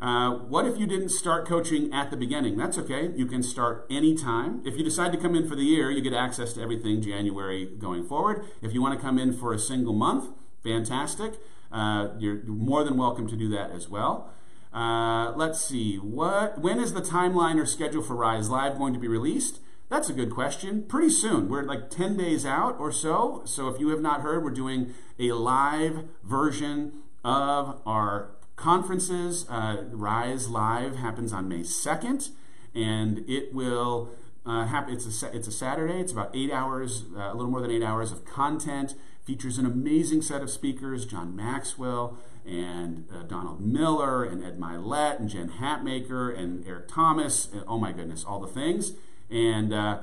Uh, 0.02 0.32
what 0.32 0.66
if 0.66 0.78
you 0.78 0.88
didn't 0.88 1.10
start 1.10 1.48
coaching 1.48 1.92
at 1.94 2.10
the 2.10 2.18
beginning? 2.18 2.58
That's 2.58 2.78
okay. 2.78 3.12
You 3.16 3.26
can 3.26 3.44
start 3.44 3.86
anytime. 3.90 4.62
If 4.66 4.78
you 4.78 4.84
decide 4.84 5.12
to 5.12 5.18
come 5.18 5.36
in 5.36 5.48
for 5.48 5.56
the 5.56 5.64
year, 5.64 5.92
you 5.92 6.02
get 6.02 6.14
access 6.14 6.54
to 6.54 6.62
everything 6.62 7.02
January 7.02 7.66
going 7.66 8.08
forward. 8.08 8.46
If 8.62 8.74
you 8.74 8.82
want 8.82 8.98
to 8.98 9.02
come 9.02 9.18
in 9.18 9.34
for 9.34 9.54
a 9.54 9.60
single 9.60 9.94
month, 9.94 10.30
fantastic. 10.70 11.34
Uh, 11.72 12.10
you're 12.20 12.44
more 12.46 12.84
than 12.84 12.98
welcome 12.98 13.28
to 13.28 13.36
do 13.36 13.50
that 13.50 13.72
as 13.72 13.90
well. 13.90 14.32
Uh, 14.74 15.32
let's 15.36 15.60
see. 15.60 15.98
What? 15.98 16.60
When 16.60 16.80
is 16.80 16.94
the 16.94 17.02
timeline 17.02 17.60
or 17.60 17.66
schedule 17.66 18.04
for 18.04 18.16
Rise 18.16 18.50
Live 18.50 18.78
going 18.78 18.94
to 18.94 19.00
be 19.00 19.08
released? 19.08 19.60
That's 19.90 20.10
a 20.10 20.14
good 20.14 20.30
question. 20.30 20.84
Pretty 20.84 21.10
soon. 21.10 21.50
We're 21.50 21.64
like 21.64 21.90
10 21.90 22.18
days 22.18 22.46
out 22.46 22.80
or 22.80 22.92
so. 22.92 23.42
So 23.46 23.68
if 23.70 23.80
you 23.80 23.90
have 23.90 24.02
not 24.02 24.22
heard, 24.22 24.44
we're 24.44 24.52
doing 24.52 24.94
a 25.18 25.32
live 25.32 26.04
version 26.24 26.94
of 27.24 27.82
our 27.88 28.30
conferences. 28.56 29.48
Uh, 29.50 29.86
Rise 29.92 30.48
Live 30.50 30.98
happens 30.98 31.34
on 31.34 31.50
May 31.50 31.62
2nd, 31.62 32.30
and 32.76 33.28
it 33.28 33.52
will 33.56 34.12
uh, 34.46 34.66
happen. 34.68 34.94
It's 34.94 35.24
a, 35.24 35.36
it's 35.36 35.48
a 35.48 35.52
Saturday. 35.52 36.00
It's 36.00 36.12
about 36.12 36.36
eight 36.36 36.52
hours, 36.52 37.06
uh, 37.18 37.32
a 37.32 37.34
little 37.34 37.50
more 37.50 37.62
than 37.62 37.72
eight 37.72 37.84
hours 37.84 38.12
of 38.12 38.26
content. 38.26 38.94
Features 39.30 39.60
an 39.60 39.66
amazing 39.68 40.24
set 40.24 40.42
of 40.42 40.50
speakers 40.50 41.06
John 41.06 41.36
Maxwell 41.36 42.18
and 42.48 43.08
uh, 43.14 43.22
Donald 43.22 43.62
Miller 43.62 44.24
and 44.24 44.44
Ed 44.44 44.60
Mylett 44.60 45.20
and 45.20 45.30
Jen 45.30 45.52
Hatmaker 45.62 46.36
and 46.36 46.66
Eric 46.66 46.88
Thomas. 46.88 47.48
And, 47.54 47.64
oh 47.68 47.78
my 47.78 47.92
goodness, 47.92 48.24
all 48.24 48.40
the 48.40 48.48
things. 48.48 48.94
And 49.30 49.72
uh, 49.72 50.00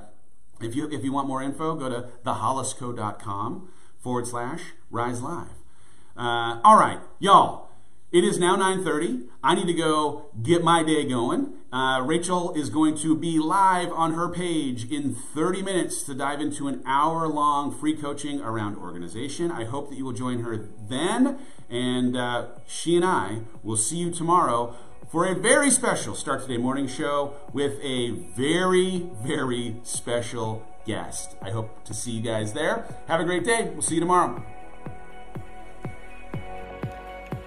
if 0.60 0.76
you 0.76 0.88
if 0.92 1.02
you 1.02 1.10
want 1.10 1.26
more 1.26 1.42
info, 1.42 1.74
go 1.74 1.88
to 1.88 2.08
thehollisco.com 2.24 3.68
forward 3.98 4.28
slash 4.28 4.62
rise 4.92 5.20
live. 5.20 5.56
Uh, 6.16 6.60
all 6.62 6.78
right, 6.78 7.00
y'all. 7.18 7.70
It 8.12 8.22
is 8.22 8.38
now 8.38 8.54
9:30. 8.54 9.26
I 9.42 9.56
need 9.56 9.66
to 9.66 9.74
go 9.74 10.26
get 10.40 10.62
my 10.62 10.84
day 10.84 11.04
going. 11.04 11.54
Uh, 11.76 12.00
Rachel 12.00 12.54
is 12.54 12.70
going 12.70 12.96
to 12.96 13.14
be 13.14 13.38
live 13.38 13.92
on 13.92 14.14
her 14.14 14.30
page 14.30 14.90
in 14.90 15.14
30 15.14 15.60
minutes 15.60 16.02
to 16.04 16.14
dive 16.14 16.40
into 16.40 16.68
an 16.68 16.82
hour-long 16.86 17.70
free 17.70 17.94
coaching 17.94 18.40
around 18.40 18.76
organization. 18.76 19.50
I 19.52 19.64
hope 19.64 19.90
that 19.90 19.96
you 19.98 20.06
will 20.06 20.14
join 20.14 20.40
her 20.40 20.56
then, 20.88 21.38
and 21.68 22.16
uh, 22.16 22.46
she 22.66 22.96
and 22.96 23.04
I 23.04 23.40
will 23.62 23.76
see 23.76 23.98
you 23.98 24.10
tomorrow 24.10 24.74
for 25.12 25.26
a 25.26 25.34
very 25.34 25.70
special 25.70 26.14
Start 26.14 26.40
Today 26.40 26.56
morning 26.56 26.88
show 26.88 27.34
with 27.52 27.78
a 27.82 28.08
very, 28.34 29.10
very 29.22 29.76
special 29.82 30.66
guest. 30.86 31.36
I 31.42 31.50
hope 31.50 31.84
to 31.84 31.92
see 31.92 32.12
you 32.12 32.22
guys 32.22 32.54
there. 32.54 32.86
Have 33.06 33.20
a 33.20 33.24
great 33.24 33.44
day. 33.44 33.68
We'll 33.74 33.82
see 33.82 33.96
you 33.96 34.00
tomorrow. 34.00 34.42